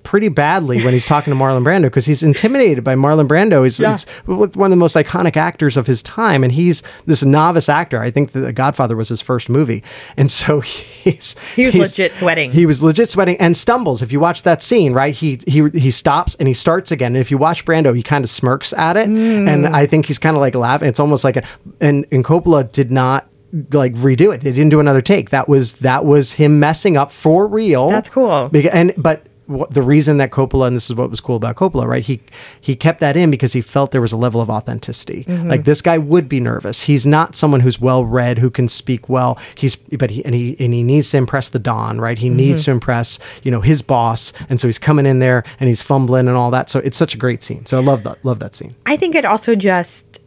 pretty 0.03 0.29
badly 0.29 0.83
when 0.85 0.93
he's 0.93 1.07
talking 1.07 1.33
to 1.33 1.39
Marlon 1.39 1.65
Brando 1.65 1.83
because 1.83 2.07
he's 2.07 2.23
intimidated 2.23 2.83
by 2.85 2.95
Marlon 2.95 3.27
Brando. 3.29 3.65
He's, 3.65 3.79
Yeah. 3.81 3.93
he's 3.93 4.07
one 4.27 4.67
of 4.67 4.71
the 4.71 4.77
most 4.77 4.97
iconic 4.97 5.37
actors 5.37 5.77
of 5.77 5.87
his 5.87 6.03
time, 6.03 6.43
and 6.45 6.53
he's 6.53 6.83
this 7.07 7.23
novice 7.25 7.69
actor. 7.69 8.01
I 8.03 8.11
think 8.11 8.33
The 8.33 8.53
Godfather 8.53 8.97
was 8.97 9.09
his 9.09 9.21
first 9.21 9.49
movie, 9.49 9.83
and 10.17 10.31
so 10.31 10.61
he's 10.61 11.35
He 11.57 11.65
was 11.67 11.75
he's- 11.75 11.91
legit 11.91 12.15
sweating. 12.15 12.53
He 12.53 12.67
was 12.67 12.83
legit 12.83 13.09
sweating 13.09 13.37
and 13.39 13.57
stumbles. 13.57 14.03
If 14.03 14.13
you 14.13 14.21
watch 14.21 14.43
that 14.43 14.63
scene, 14.63 14.93
right, 14.93 15.15
he 15.15 15.39
he 15.47 15.69
he 15.71 15.91
stops 15.91 16.35
and 16.37 16.49
he 16.49 16.55
starts 16.55 16.91
again. 16.91 17.15
And 17.15 17.21
if 17.21 17.31
you 17.31 17.39
watch 17.39 17.65
Brando, 17.65 17.95
he 17.95 18.03
kind 18.03 18.25
of 18.25 18.31
smirks 18.31 18.73
at 18.75 18.97
it, 18.97 19.09
Mm. 19.09 19.49
and 19.49 19.67
I 19.67 19.87
think 19.87 20.07
he's 20.07 20.19
kind 20.19 20.37
of 20.37 20.41
like 20.41 20.55
laughing. 20.55 20.89
It's 20.89 21.01
almost 21.01 21.25
like 21.25 21.37
a 21.37 21.43
and 21.81 22.07
and 22.13 22.25
Coppola 22.25 22.71
did 22.71 22.91
not 22.91 23.29
like 23.73 23.93
redo 23.95 24.35
it. 24.35 24.41
They 24.41 24.51
didn't 24.53 24.71
do 24.71 24.81
another 24.81 25.03
take. 25.03 25.31
That 25.31 25.49
was 25.49 25.75
that 25.75 26.05
was 26.07 26.33
him 26.33 26.59
messing 26.59 26.97
up 26.97 27.13
for 27.13 27.47
real. 27.47 27.91
That's 27.91 28.09
cool. 28.09 28.51
And 28.73 28.95
but 28.97 29.27
what, 29.47 29.73
the 29.75 29.83
reason 29.83 30.19
that 30.19 30.31
Coppola 30.31 30.67
and 30.69 30.77
this 30.77 30.89
is 30.89 30.95
what 30.97 31.11
was 31.11 31.21
cool 31.21 31.37
about 31.37 31.57
Coppola, 31.57 31.87
right? 31.87 32.05
He 32.05 32.21
he 32.61 32.77
kept 32.77 33.01
that 33.01 33.17
in 33.17 33.31
because 33.31 33.53
he 33.53 33.61
felt 33.61 33.91
there 33.91 34.01
was 34.01 34.13
a 34.13 34.17
level 34.17 34.41
of 34.41 34.49
authenticity. 34.49 35.25
Mm-hmm. 35.25 35.49
Like 35.49 35.65
this 35.65 35.83
guy 35.83 35.99
would 35.99 36.29
be 36.29 36.39
nervous. 36.41 36.83
He's 36.83 37.07
not 37.07 37.35
someone 37.35 37.61
who's 37.61 37.81
well 37.81 38.05
read 38.05 38.39
who 38.39 38.51
can 38.51 38.69
speak 38.69 39.09
well. 39.09 39.39
He's 39.57 39.77
but 39.77 40.11
he 40.11 40.25
and 40.25 40.35
he 40.35 40.57
and 40.61 40.73
he 40.73 40.83
needs 40.83 41.11
to 41.11 41.17
impress 41.19 41.49
the 41.49 41.59
Don, 41.59 42.01
right? 42.01 42.19
He 42.19 42.29
Mm-hmm. 42.29 42.37
needs 42.37 42.65
to 42.65 42.71
impress 42.71 43.19
you 43.43 43.51
know 43.51 43.61
his 43.61 43.83
boss, 43.83 44.33
and 44.49 44.61
so 44.61 44.69
he's 44.69 44.79
coming 44.79 45.07
in 45.07 45.19
there 45.19 45.45
and 45.61 45.69
he's 45.69 45.83
fumbling 45.83 46.29
and 46.29 46.37
all 46.37 46.51
that. 46.53 46.71
So 46.71 46.79
it's 46.79 46.97
such 46.97 47.15
a 47.15 47.19
great 47.19 47.43
scene. 47.43 47.67
So 47.67 47.77
I 47.79 47.83
love 47.83 48.05
that 48.05 48.25
love 48.25 48.39
that 48.39 48.55
scene. 48.55 48.75
I 48.87 48.97
think 48.97 49.15
it 49.15 49.25
also 49.25 49.55
just 49.57 50.21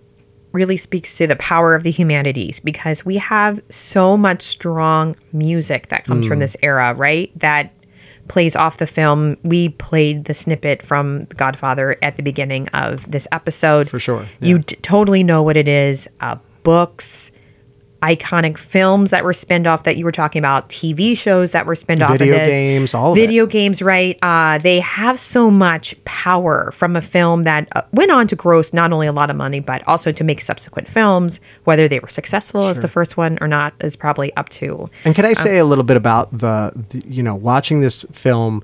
really 0.51 0.77
speaks 0.77 1.17
to 1.17 1.27
the 1.27 1.35
power 1.35 1.75
of 1.75 1.83
the 1.83 1.91
humanities 1.91 2.61
because 2.61 3.03
we 3.03 3.17
have 3.17 3.61
so 3.69 4.15
much 4.15 4.41
strong 4.41 5.13
music 5.33 5.89
that 5.89 6.05
comes 6.05 6.25
Mm. 6.25 6.29
from 6.29 6.39
this 6.39 6.55
era, 6.63 6.93
right? 6.93 7.29
That 7.39 7.73
plays 8.27 8.55
off 8.55 8.77
the 8.77 8.87
film. 8.87 9.37
We 9.43 9.69
played 9.69 10.25
the 10.25 10.33
snippet 10.33 10.83
from 10.83 11.25
The 11.25 11.35
Godfather 11.35 11.97
at 12.01 12.17
the 12.17 12.23
beginning 12.23 12.67
of 12.69 13.09
this 13.09 13.27
episode. 13.31 13.89
For 13.89 13.99
sure, 13.99 14.27
You 14.39 14.59
t- 14.59 14.75
totally 14.77 15.23
know 15.23 15.43
what 15.43 15.57
it 15.57 15.67
is. 15.67 16.07
Uh, 16.21 16.37
books, 16.63 17.31
iconic 18.05 18.57
films 18.57 19.09
that 19.09 19.23
were 19.23 19.33
spinned 19.33 19.65
off 19.65 19.83
that 19.83 19.97
you 19.97 20.05
were 20.05 20.11
talking 20.11 20.39
about, 20.39 20.69
TV 20.69 21.17
shows 21.17 21.53
that 21.53 21.65
were 21.65 21.75
spinned 21.75 22.03
off 22.03 22.11
of 22.11 22.19
Video 22.19 22.37
games, 22.37 22.93
all 22.93 23.11
of 23.11 23.17
it. 23.17 23.21
Video 23.21 23.47
games, 23.47 23.81
right? 23.81 24.17
Uh, 24.21 24.59
they 24.59 24.79
have 24.79 25.19
so 25.19 25.49
much 25.49 25.95
power 26.05 26.71
from 26.71 26.95
a 26.95 27.01
film 27.01 27.43
that 27.43 27.67
uh, 27.75 27.81
went 27.93 28.11
on 28.11 28.27
to 28.27 28.35
gross 28.35 28.73
not 28.73 28.93
only 28.93 29.07
a 29.07 29.11
lot 29.11 29.31
of 29.31 29.35
money, 29.35 29.59
but 29.59 29.85
also 29.87 30.11
to 30.11 30.23
make 30.23 30.39
subsequent 30.41 30.87
films. 30.87 31.39
Whether 31.63 31.87
they 31.87 31.99
were 31.99 32.09
successful 32.09 32.67
as 32.67 32.79
the 32.79 32.87
first 32.87 33.17
one 33.17 33.39
or 33.41 33.47
not 33.47 33.73
is 33.81 33.95
probably 33.95 34.35
up 34.35 34.49
to. 34.49 34.87
And 35.03 35.15
can 35.15 35.25
I 35.25 35.33
say 35.33 35.57
a 35.57 35.65
little 35.65 35.83
bit 35.83 35.97
about 35.97 36.31
the, 36.31 36.71
the, 36.89 37.03
you 37.07 37.23
know, 37.23 37.33
watching 37.33 37.79
this 37.79 38.03
film, 38.11 38.63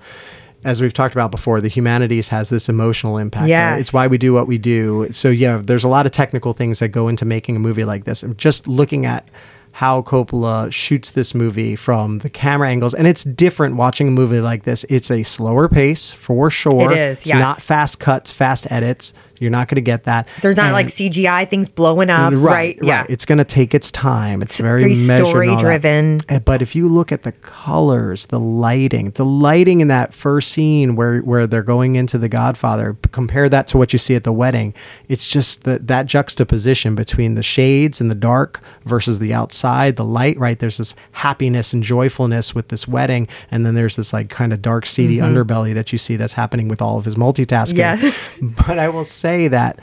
as 0.63 0.81
we've 0.81 0.93
talked 0.93 1.15
about 1.15 1.31
before, 1.31 1.61
the 1.61 1.67
humanities 1.67 2.29
has 2.29 2.49
this 2.49 2.69
emotional 2.69 3.17
impact. 3.17 3.41
Uh, 3.41 3.43
right? 3.43 3.49
Yes. 3.49 3.79
It's 3.81 3.93
why 3.93 4.07
we 4.07 4.17
do 4.17 4.33
what 4.33 4.47
we 4.47 4.57
do. 4.57 5.07
So, 5.11 5.29
yeah, 5.29 5.57
there's 5.63 5.83
a 5.83 5.87
lot 5.89 6.05
of 6.05 6.11
technical 6.11 6.53
things 6.53 6.79
that 6.79 6.89
go 6.89 7.07
into 7.07 7.25
making 7.25 7.55
a 7.55 7.59
movie 7.59 7.85
like 7.85 8.05
this. 8.05 8.23
And 8.23 8.37
just 8.37 8.67
looking 8.67 9.05
at 9.05 9.27
how 9.73 10.01
Coppola 10.01 10.71
shoots 10.71 11.11
this 11.11 11.33
movie 11.33 11.75
from 11.75 12.19
the 12.19 12.29
camera 12.29 12.69
angles, 12.69 12.93
and 12.93 13.07
it's 13.07 13.23
different 13.23 13.77
watching 13.77 14.09
a 14.09 14.11
movie 14.11 14.41
like 14.41 14.63
this. 14.63 14.83
It's 14.89 15.09
a 15.09 15.23
slower 15.23 15.69
pace 15.69 16.11
for 16.11 16.49
sure. 16.51 16.91
It 16.91 16.97
is, 16.97 17.19
It's 17.21 17.29
yes. 17.29 17.39
not 17.39 17.61
fast 17.61 17.99
cuts, 17.99 18.31
fast 18.31 18.69
edits. 18.69 19.13
You're 19.41 19.51
not 19.51 19.67
going 19.67 19.75
to 19.75 19.81
get 19.81 20.03
that. 20.03 20.27
There's 20.41 20.55
not 20.55 20.67
And- 20.67 20.73
like 20.73 20.87
CGI 20.87 21.49
things 21.49 21.67
blowing 21.67 22.09
up, 22.09 22.31
right? 22.35 22.77
Yeah. 22.81 23.05
It's 23.09 23.25
going 23.25 23.39
to 23.39 23.43
take 23.43 23.73
its 23.73 23.89
time. 23.91 24.41
It's, 24.41 24.57
very, 24.59 24.93
very 24.93 25.19
all 25.19 25.25
that. 25.25 25.27
story-driven. 25.27 26.19
Uh, 26.29 26.39
But 26.39 26.61
if 26.61 26.75
you 26.75 26.87
look 26.87 27.11
at 27.11 27.23
the 27.23 27.31
colors, 27.31 28.27
the 28.27 28.39
lighting, 28.39 29.09
the 29.11 29.25
lighting 29.25 29.81
in 29.81 29.87
that 29.87 30.13
first 30.13 30.51
scene 30.51 30.95
where 30.95 31.19
where 31.21 31.47
they're 31.47 31.63
going 31.63 31.95
into 31.95 32.17
the 32.19 32.29
Godfather, 32.29 32.95
compare 33.11 33.49
that 33.49 33.65
to 33.67 33.77
what 33.77 33.93
you 33.93 33.99
see 33.99 34.15
at 34.15 34.23
the 34.23 34.31
wedding. 34.31 34.73
It's 35.07 35.27
just 35.27 35.63
that 35.63 35.87
that 35.87 36.05
juxtaposition 36.05 36.93
between 36.95 37.33
the 37.35 37.43
shades 37.43 37.99
and 37.99 38.11
the 38.11 38.15
dark 38.15 38.61
versus 38.85 39.17
the 39.19 39.33
outside, 39.33 39.95
the 39.95 40.05
light. 40.05 40.37
Right 40.37 40.57
there's 40.59 40.77
this 40.77 40.93
happiness 41.13 41.73
and 41.73 41.81
joyfulness 41.83 42.53
with 42.53 42.67
this 42.67 42.87
wedding, 42.87 43.27
and 43.49 43.65
then 43.65 43.73
there's 43.73 43.95
this 43.95 44.13
like 44.13 44.29
kind 44.29 44.53
of 44.53 44.61
dark, 44.61 44.85
seedy 44.85 45.17
underbelly 45.17 45.73
that 45.73 45.91
you 45.91 45.97
see 45.97 46.15
that's 46.15 46.33
happening 46.33 46.67
with 46.67 46.81
all 46.81 46.97
of 46.99 47.05
his 47.05 47.15
multitasking. 47.15 47.77
Yes. 47.77 48.03
but 48.67 48.77
I 48.77 48.89
will 48.89 49.03
say 49.05 49.30
that 49.47 49.79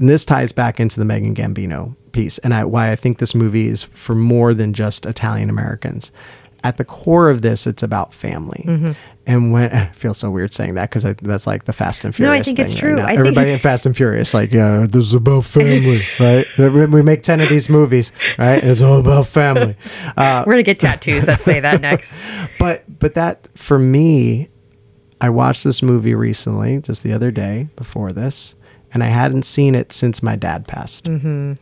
and 0.00 0.08
this 0.08 0.24
ties 0.24 0.50
back 0.52 0.80
into 0.80 0.98
the 0.98 1.04
Megan 1.04 1.34
Gambino 1.34 1.94
piece 2.12 2.38
and 2.38 2.54
I, 2.54 2.64
why 2.64 2.90
I 2.90 2.96
think 2.96 3.18
this 3.18 3.34
movie 3.34 3.68
is 3.68 3.84
for 3.84 4.14
more 4.14 4.54
than 4.54 4.72
just 4.72 5.06
Italian 5.06 5.50
Americans. 5.50 6.10
At 6.62 6.76
the 6.76 6.84
core 6.84 7.30
of 7.30 7.40
this, 7.40 7.66
it's 7.66 7.82
about 7.82 8.12
family. 8.12 8.64
Mm-hmm. 8.66 8.92
And 9.26 9.52
when 9.52 9.70
it 9.72 9.94
feels 9.94 10.18
so 10.18 10.30
weird 10.30 10.52
saying 10.52 10.74
that 10.74 10.90
because 10.90 11.04
that's 11.22 11.46
like 11.46 11.64
the 11.64 11.72
Fast 11.72 12.04
and 12.04 12.14
Furious. 12.14 12.34
No, 12.34 12.40
I 12.40 12.42
think 12.42 12.58
it's 12.58 12.74
true. 12.78 12.96
Right. 12.96 13.16
I 13.16 13.18
Everybody 13.18 13.50
in 13.50 13.58
Fast 13.58 13.86
and 13.86 13.96
Furious, 13.96 14.34
like, 14.34 14.52
yeah, 14.52 14.86
this 14.88 15.04
is 15.04 15.14
about 15.14 15.44
family, 15.44 16.00
right? 16.20 16.46
We 16.58 16.86
we 16.86 17.02
make 17.02 17.22
ten 17.22 17.40
of 17.40 17.48
these 17.48 17.68
movies, 17.68 18.12
right? 18.38 18.62
It's 18.62 18.82
all 18.82 18.98
about 18.98 19.26
family. 19.26 19.76
Uh, 20.16 20.44
We're 20.46 20.54
gonna 20.54 20.62
get 20.64 20.80
tattoos 20.80 21.26
that 21.26 21.40
say 21.40 21.60
that 21.60 21.80
next. 21.80 22.18
but 22.58 22.84
but 22.98 23.14
that 23.14 23.48
for 23.54 23.78
me 23.78 24.48
i 25.20 25.28
watched 25.28 25.64
this 25.64 25.82
movie 25.82 26.14
recently 26.14 26.80
just 26.80 27.02
the 27.02 27.12
other 27.12 27.30
day 27.30 27.68
before 27.76 28.10
this 28.10 28.54
and 28.92 29.02
i 29.04 29.06
hadn't 29.06 29.44
seen 29.44 29.74
it 29.74 29.92
since 29.92 30.22
my 30.22 30.36
dad 30.36 30.66
passed. 30.66 31.04
Mm-hmm. 31.04 31.54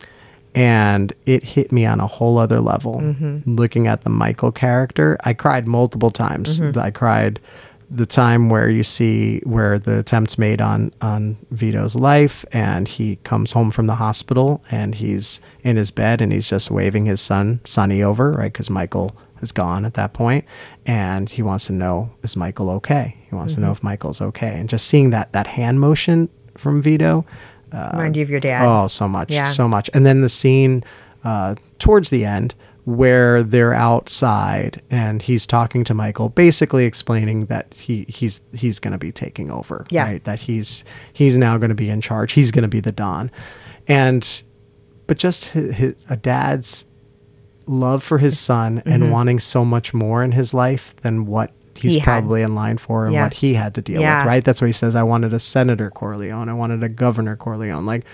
and 0.55 1.13
it 1.25 1.43
hit 1.43 1.71
me 1.71 1.85
on 1.85 1.99
a 1.99 2.07
whole 2.07 2.37
other 2.37 2.59
level. 2.59 2.99
Mm-hmm. 2.99 3.55
looking 3.55 3.87
at 3.87 4.03
the 4.03 4.09
michael 4.09 4.51
character 4.51 5.17
i 5.23 5.33
cried 5.33 5.67
multiple 5.67 6.11
times. 6.11 6.59
Mm-hmm. 6.59 6.79
i 6.79 6.91
cried 6.91 7.39
the 7.91 8.05
time 8.05 8.49
where 8.49 8.69
you 8.69 8.83
see 8.83 9.39
where 9.39 9.79
the 9.79 9.99
attempts 9.99 10.37
made 10.37 10.61
on 10.61 10.93
on 11.01 11.37
Vito's 11.49 11.95
life 11.95 12.45
and 12.51 12.87
he 12.87 13.15
comes 13.17 13.53
home 13.53 13.71
from 13.71 13.87
the 13.87 13.95
hospital 13.95 14.63
and 14.69 14.95
he's 14.95 15.41
in 15.63 15.75
his 15.75 15.89
bed 15.89 16.21
and 16.21 16.31
he's 16.31 16.47
just 16.47 16.69
waving 16.69 17.07
his 17.07 17.19
son 17.19 17.61
Sonny 17.65 18.03
over 18.03 18.31
right? 18.33 18.53
Because 18.53 18.69
Michael 18.69 19.15
is 19.41 19.51
gone 19.51 19.85
at 19.85 19.95
that 19.95 20.13
point. 20.13 20.45
And 20.85 21.29
he 21.29 21.41
wants 21.41 21.65
to 21.67 21.73
know 21.73 22.11
is 22.21 22.35
Michael 22.35 22.69
okay? 22.71 23.17
He 23.27 23.35
wants 23.35 23.55
to 23.55 23.61
know 23.61 23.71
if 23.71 23.81
Michael's 23.83 24.21
okay. 24.21 24.59
And 24.59 24.69
just 24.69 24.85
seeing 24.85 25.09
that 25.09 25.33
that 25.33 25.47
hand 25.47 25.79
motion 25.79 26.29
from 26.59 26.81
Vito 26.81 27.25
Remind 27.71 28.15
you 28.17 28.23
of 28.23 28.29
your 28.31 28.39
dad. 28.39 28.65
Oh, 28.65 28.87
so 28.87 29.07
much, 29.07 29.31
Yeah. 29.31 29.43
so 29.43 29.67
much. 29.67 29.89
And 29.93 30.03
then 30.05 30.21
the 30.21 30.29
scene 30.29 30.83
uh, 31.23 31.53
towards 31.77 32.09
the 32.09 32.25
end 32.25 32.55
where 32.85 33.43
they're 33.43 33.75
outside 33.75 34.81
and 34.89 35.21
he's 35.21 35.45
talking 35.45 35.83
to 35.83 35.93
Michael, 35.93 36.29
basically 36.29 36.85
explaining 36.85 37.45
that 37.45 37.71
he 37.75 38.05
he's 38.09 38.41
he's 38.53 38.79
going 38.79 38.93
to 38.93 38.97
be 38.97 39.11
taking 39.11 39.51
over, 39.51 39.85
Yeah. 39.91 40.05
right? 40.05 40.23
That 40.23 40.39
he's 40.39 40.83
he's 41.13 41.37
now 41.37 41.57
going 41.57 41.69
to 41.69 41.75
be 41.75 41.89
in 41.91 42.01
charge. 42.01 42.31
He's 42.33 42.49
going 42.49 42.63
to 42.63 42.67
be 42.69 42.79
the 42.79 42.91
Don, 42.91 43.29
and 43.87 44.41
but 45.05 45.17
just 45.19 45.53
hi 45.53 45.71
hi 45.71 45.93
a 46.09 46.17
dad's 46.17 46.85
love 47.67 48.01
for 48.01 48.17
his 48.17 48.39
son 48.39 48.81
and 48.87 49.11
wanting 49.11 49.37
so 49.39 49.63
much 49.63 49.93
more 49.93 50.23
in 50.23 50.31
his 50.31 50.55
life 50.55 50.95
than 51.01 51.27
what 51.27 51.51
he's. 51.79 51.93
He 51.93 51.99
had. 51.99 52.05
probably 52.05 52.41
in 52.41 52.55
line 52.55 52.77
for 52.77 53.05
and 53.05 53.13
Yeah. 53.13 53.23
what 53.23 53.33
he 53.35 53.53
had 53.55 53.73
to 53.75 53.81
deal 53.81 54.01
Yeah. 54.01 54.17
with, 54.19 54.25
right? 54.27 54.43
That's 54.43 54.61
what 54.61 54.67
he 54.67 54.73
says. 54.73 54.95
I 54.95 55.03
wanted 55.03 55.33
a 55.33 55.39
Senator 55.39 55.89
Corleone. 55.89 56.49
I 56.49 56.53
wanted 56.53 56.83
a 56.83 56.89
Governor 56.89 57.35
Corleone. 57.35 57.85
Like, 57.85 58.05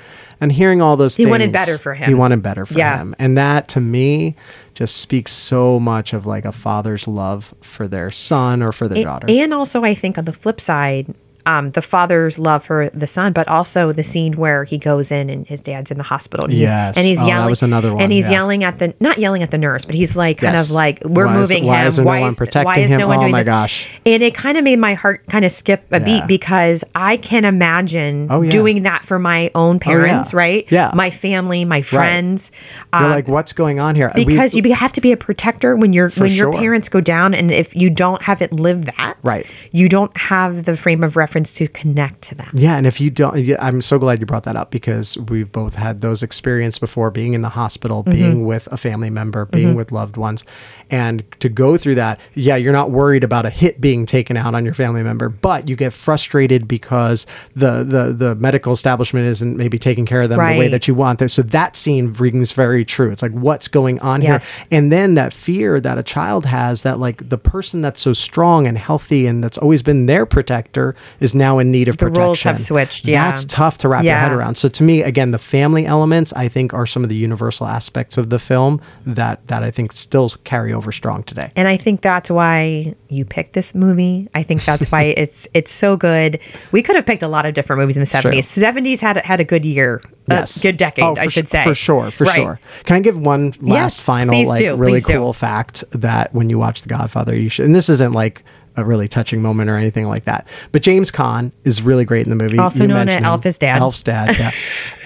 and 0.41 0.51
hearing 0.51 0.81
all 0.81 0.97
those 0.97 1.15
He 1.15 1.23
things. 1.23 1.31
wanted 1.31 1.51
better 1.51 1.77
for 1.77 1.93
him. 1.93 2.07
He 2.07 2.13
wanted 2.13 2.41
better 2.41 2.65
for 2.65 2.77
Yeah. 2.77 2.97
him. 2.97 3.15
And 3.19 3.37
that 3.37 3.67
to 3.69 3.79
me 3.81 4.35
just 4.73 4.97
speaks 4.97 5.31
so 5.31 5.79
much 5.79 6.13
of 6.13 6.25
like 6.25 6.43
a 6.45 6.51
father's 6.51 7.07
love 7.07 7.53
for 7.61 7.87
their 7.87 8.11
son 8.11 8.61
or 8.61 8.71
for 8.71 8.87
their 8.87 8.99
A- 8.99 9.03
daughter. 9.03 9.27
And 9.29 9.53
also, 9.53 9.83
I 9.83 9.93
think 9.95 10.17
on 10.17 10.25
the 10.25 10.33
flip 10.33 10.59
side, 10.59 11.13
um, 11.45 11.71
the 11.71 11.81
father's 11.81 12.39
love 12.39 12.63
for 12.65 12.89
the 12.93 13.07
son, 13.07 13.33
but 13.33 13.47
also 13.47 13.91
the 13.91 14.03
scene 14.03 14.33
where 14.33 14.63
he 14.63 14.77
goes 14.77 15.11
in 15.11 15.29
and 15.29 15.45
his 15.47 15.59
dad's 15.59 15.91
in 15.91 15.97
the 15.97 16.03
hospital. 16.03 16.45
And 16.45 16.53
he's, 16.53 16.61
Yes. 16.63 16.97
and 16.97 17.05
he's 17.05 17.17
Oh, 17.19 17.21
that 17.21 17.27
yelling. 17.27 17.49
was 17.49 17.63
another 17.63 17.93
one, 17.93 18.01
And 18.01 18.11
he's 18.11 18.25
yeah. 18.27 18.31
yelling 18.33 18.63
at 18.63 18.79
the 18.79 18.93
not 18.99 19.17
yelling 19.19 19.43
at 19.43 19.51
the 19.51 19.57
nurse, 19.57 19.85
but 19.85 19.95
he's 19.95 20.15
like 20.15 20.39
kind 20.39 20.55
Yes. 20.55 20.69
of 20.69 20.75
like 20.75 21.01
we're 21.05 21.25
Why 21.25 21.33
is- 21.33 21.39
moving 21.49 21.65
why 21.65 21.81
him. 21.81 21.87
is 21.87 21.95
there 21.97 22.05
no 22.05 22.11
one 22.21 22.35
protecting 22.35 22.65
why 22.65 22.77
is 22.79 22.91
him? 22.91 22.99
no 22.99 23.07
one 23.07 23.17
Oh 23.17 23.21
doing 23.21 23.31
my 23.31 23.39
this? 23.41 23.47
gosh. 23.47 23.89
And 24.05 24.23
it 24.23 24.33
kind 24.33 24.57
of 24.57 24.63
made 24.63 24.79
my 24.79 24.93
heart 24.95 25.25
kind 25.27 25.45
of 25.45 25.51
skip 25.51 25.83
a 25.91 25.99
Yeah. 25.99 26.05
beat 26.05 26.27
because 26.27 26.83
I 26.95 27.17
can 27.17 27.45
imagine 27.45 28.27
Oh, 28.29 28.41
yeah. 28.41 28.51
doing 28.51 28.83
that 28.83 29.05
for 29.05 29.19
my 29.19 29.51
own 29.55 29.79
parents, 29.79 30.33
right? 30.33 30.65
Yeah. 30.69 30.91
my 30.95 31.09
family, 31.11 31.65
my 31.65 31.81
friends. 31.81 32.51
You're 32.93 33.03
Um, 33.03 33.09
like, 33.11 33.27
what's 33.27 33.53
going 33.53 33.79
on 33.79 33.95
here? 33.95 34.11
We- 34.15 34.25
because 34.25 34.53
you 34.53 34.63
have 34.73 34.91
to 34.93 35.01
be 35.01 35.11
a 35.11 35.17
protector 35.17 35.75
when 35.75 35.93
your 35.93 36.09
when 36.17 36.31
your 36.31 36.51
sure. 36.51 36.59
parents 36.59 36.89
go 36.89 37.01
down 37.01 37.33
and 37.33 37.51
if 37.51 37.75
you 37.75 37.89
don't 37.89 38.21
have 38.23 38.41
it 38.41 38.51
lived 38.53 38.85
that 38.97 39.15
Right. 39.23 39.45
you 39.71 39.89
don't 39.89 40.15
have 40.17 40.65
the 40.65 40.75
frame 40.77 41.03
of 41.03 41.15
reference 41.15 41.34
to 41.43 41.67
connect 41.67 42.21
to 42.23 42.35
them 42.35 42.49
Yeah, 42.53 42.77
and 42.77 42.87
if 42.87 43.01
you 43.01 43.09
don't, 43.09 43.37
yeah, 43.43 43.57
I'm 43.59 43.81
so 43.81 43.99
glad 43.99 44.19
you 44.19 44.25
brought 44.25 44.43
that 44.43 44.55
up 44.55 44.71
because 44.71 45.17
we've 45.17 45.51
both 45.51 45.75
had 45.75 46.01
those 46.01 46.23
experiences 46.23 46.79
before 46.79 47.11
being 47.11 47.33
in 47.33 47.41
the 47.41 47.49
hospital, 47.49 48.03
Mm-hmm. 48.03 48.11
being 48.11 48.45
with 48.45 48.67
a 48.71 48.77
family 48.77 49.09
member, 49.09 49.45
being 49.45 49.75
with 49.75 49.91
loved 49.91 50.17
ones, 50.17 50.43
and 50.89 51.23
to 51.39 51.49
go 51.49 51.77
through 51.77 51.95
that. 51.95 52.19
Yeah, 52.33 52.55
you're 52.55 52.73
not 52.73 52.91
worried 52.91 53.23
about 53.23 53.45
a 53.45 53.49
hit 53.49 53.81
being 53.81 54.05
taken 54.05 54.37
out 54.37 54.53
on 54.55 54.63
your 54.65 54.73
family 54.73 55.03
member, 55.03 55.29
but 55.29 55.67
you 55.69 55.75
get 55.75 55.91
frustrated 55.93 56.67
because 56.67 57.25
the 57.55 57.83
the 57.83 58.13
the 58.13 58.35
medical 58.35 58.73
establishment 58.73 59.25
isn't 59.27 59.57
maybe 59.57 59.77
taking 59.77 60.05
care 60.05 60.21
of 60.21 60.29
them 60.29 60.37
the 60.39 60.59
way 60.59 60.67
that 60.67 60.87
you 60.87 60.93
want. 60.95 61.29
So 61.31 61.41
that 61.41 61.75
scene 61.75 62.13
rings 62.13 62.51
very 62.53 62.85
true. 62.85 63.11
It's 63.11 63.21
like 63.21 63.31
what's 63.31 63.67
going 63.67 63.99
on 63.99 64.21
Yes. 64.21 64.43
here, 64.47 64.67
and 64.71 64.91
then 64.91 65.15
that 65.15 65.33
fear 65.33 65.79
that 65.79 65.97
a 65.97 66.03
child 66.03 66.45
has 66.45 66.83
that 66.83 66.99
like 66.99 67.29
the 67.29 67.37
person 67.37 67.81
that's 67.81 68.01
so 68.01 68.13
strong 68.13 68.67
and 68.67 68.77
healthy 68.77 69.25
and 69.27 69.43
that's 69.43 69.57
always 69.57 69.81
been 69.81 70.05
their 70.05 70.25
protector 70.25 70.95
is 71.25 71.35
now 71.35 71.59
in 71.59 71.69
need 71.71 71.89
of 71.89 71.97
The 71.97 72.05
protection. 72.05 72.23
roles 72.23 72.43
have 72.43 72.59
switched, 72.61 73.05
yeah. 73.05 73.25
That's 73.27 73.43
tough 73.43 73.77
to 73.79 73.89
wrap 73.89 74.05
your 74.05 74.15
head 74.15 74.31
around. 74.31 74.55
So 74.55 74.69
to 74.69 74.83
me, 74.83 75.01
again, 75.01 75.31
the 75.31 75.37
family 75.39 75.85
elements 75.85 76.31
I 76.33 76.47
think 76.47 76.73
are 76.73 76.85
some 76.85 77.03
of 77.03 77.09
the 77.09 77.17
universal 77.17 77.67
aspects 77.67 78.17
of 78.17 78.29
the 78.29 78.39
film 78.39 78.79
that 79.05 79.45
that 79.47 79.61
I 79.63 79.71
think 79.71 79.91
still 79.91 80.29
carry 80.45 80.71
over 80.71 80.91
strong 80.93 81.23
today. 81.23 81.51
and 81.57 81.67
i 81.67 81.75
think 81.77 82.01
that's 82.01 82.29
why 82.31 82.93
you 83.09 83.25
picked 83.25 83.53
this 83.53 83.73
movie 83.75 84.27
i 84.35 84.41
think 84.43 84.63
that's 84.65 84.85
why 84.91 85.01
it's 85.23 85.47
it's 85.53 85.71
so 85.71 85.95
good 85.97 86.39
we 86.71 86.81
could 86.81 86.95
have 86.95 87.05
picked 87.05 87.23
a 87.23 87.27
lot 87.27 87.45
of 87.45 87.53
different 87.53 87.81
movies 87.81 87.95
in 87.97 88.01
the 88.01 88.07
70s 88.07 88.45
70s 88.45 88.99
had 88.99 89.17
had 89.17 89.39
a 89.39 89.43
good 89.43 89.65
year 89.65 90.01
Yes. 90.27 90.61
good 90.61 90.77
decade 90.77 91.03
Oh, 91.05 91.15
i 91.17 91.27
should 91.27 91.47
su- 91.47 91.51
say 91.57 91.63
For 91.63 91.75
sure, 91.75 92.11
for 92.11 92.23
Right. 92.25 92.35
sure. 92.35 92.59
Can 92.85 92.95
I 92.95 92.99
give 92.99 93.17
one 93.17 93.53
last 93.61 94.01
final, 94.01 94.43
like 94.47 94.61
do, 94.61 94.75
really 94.75 94.93
please 94.99 95.05
do. 95.05 95.13
cool 95.13 95.33
fact 95.33 95.83
that 95.91 96.33
when 96.33 96.49
you 96.49 96.57
watch 96.57 96.81
The 96.81 96.89
Godfather, 96.89 97.35
you 97.35 97.49
should, 97.49 97.65
and 97.65 97.75
this 97.75 97.89
isn't 97.89 98.13
like 98.13 98.43
a 98.77 98.85
really 98.85 99.07
touching 99.07 99.41
moment 99.41 99.69
or 99.69 99.77
anything 99.77 100.07
like 100.07 100.25
that. 100.25 100.47
But 100.71 100.81
James 100.81 101.11
Caan 101.11 101.51
is 101.63 101.81
really 101.81 102.05
great 102.05 102.25
in 102.25 102.29
the 102.29 102.35
movie. 102.35 102.57
Also 102.57 102.83
You 102.83 102.87
known 102.87 103.09
as. 103.09 103.21
Elf's 103.23 103.57
dad. 103.57 103.77
Elf's 103.77 104.03
dad. 104.03 104.37
Yeah. 104.37 104.51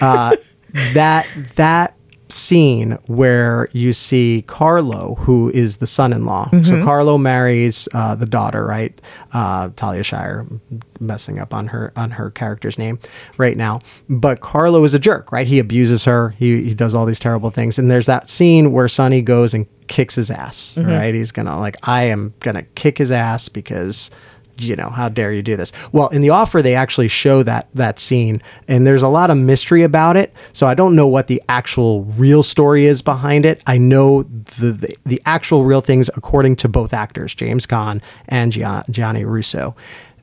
uh, 0.00 0.36
that 0.94 1.26
that 1.56 1.94
scene 2.32 2.92
where 3.06 3.68
you 3.72 3.92
see 3.92 4.44
Carlo, 4.46 5.16
who 5.16 5.50
is 5.50 5.78
the 5.78 5.86
son-in-law. 5.86 6.46
Mm-hmm. 6.46 6.64
So 6.64 6.84
Carlo 6.84 7.18
marries 7.18 7.88
uh, 7.94 8.14
the 8.14 8.26
daughter, 8.26 8.64
right? 8.64 8.98
Uh, 9.32 9.70
Talia 9.76 10.02
Shire, 10.02 10.46
messing 10.98 11.38
up 11.38 11.52
on 11.52 11.68
her 11.68 11.92
on 11.96 12.12
her 12.12 12.30
character's 12.30 12.78
name 12.78 12.98
right 13.36 13.56
now. 13.56 13.80
But 14.08 14.40
Carlo 14.40 14.84
is 14.84 14.94
a 14.94 14.98
jerk, 14.98 15.32
right? 15.32 15.46
He 15.46 15.58
abuses 15.58 16.04
her. 16.04 16.30
He 16.30 16.62
he 16.64 16.74
does 16.74 16.94
all 16.94 17.06
these 17.06 17.20
terrible 17.20 17.50
things. 17.50 17.78
And 17.78 17.90
there's 17.90 18.06
that 18.06 18.30
scene 18.30 18.72
where 18.72 18.88
Sonny 18.88 19.22
goes 19.22 19.54
and 19.54 19.66
kicks 19.90 20.14
his 20.14 20.30
ass, 20.30 20.76
Mm-hmm. 20.78 20.88
right? 20.90 21.14
He's 21.14 21.32
gonna 21.32 21.58
like, 21.60 21.76
I 21.86 22.04
am 22.04 22.32
gonna 22.40 22.62
kick 22.74 22.96
his 22.96 23.12
ass 23.12 23.50
because 23.50 24.10
you 24.58 24.76
know 24.76 24.90
how 24.90 25.08
dare 25.08 25.32
you 25.32 25.40
do 25.42 25.56
this 25.56 25.72
well 25.90 26.08
in 26.08 26.20
the 26.20 26.28
offer 26.28 26.60
they 26.60 26.74
actually 26.74 27.08
show 27.08 27.42
that 27.42 27.66
that 27.72 27.98
scene 27.98 28.42
and 28.68 28.86
there's 28.86 29.00
a 29.00 29.08
lot 29.08 29.30
of 29.30 29.38
mystery 29.38 29.82
about 29.82 30.18
it 30.18 30.34
so 30.52 30.66
i 30.66 30.74
don't 30.74 30.94
know 30.94 31.06
what 31.08 31.28
the 31.28 31.40
actual 31.48 32.02
real 32.18 32.42
story 32.42 32.84
is 32.84 33.00
behind 33.00 33.46
it 33.46 33.62
i 33.66 33.78
know 33.78 34.22
the 34.24 34.70
the, 34.72 34.94
the 35.06 35.22
actual 35.24 35.64
real 35.64 35.80
things 35.80 36.10
according 36.14 36.54
to 36.54 36.68
both 36.68 36.92
actors 36.92 37.34
james 37.34 37.64
Caan 37.66 38.02
and 38.28 38.52
Gia- 38.52 38.84
gianni 38.90 39.24
russo 39.24 39.74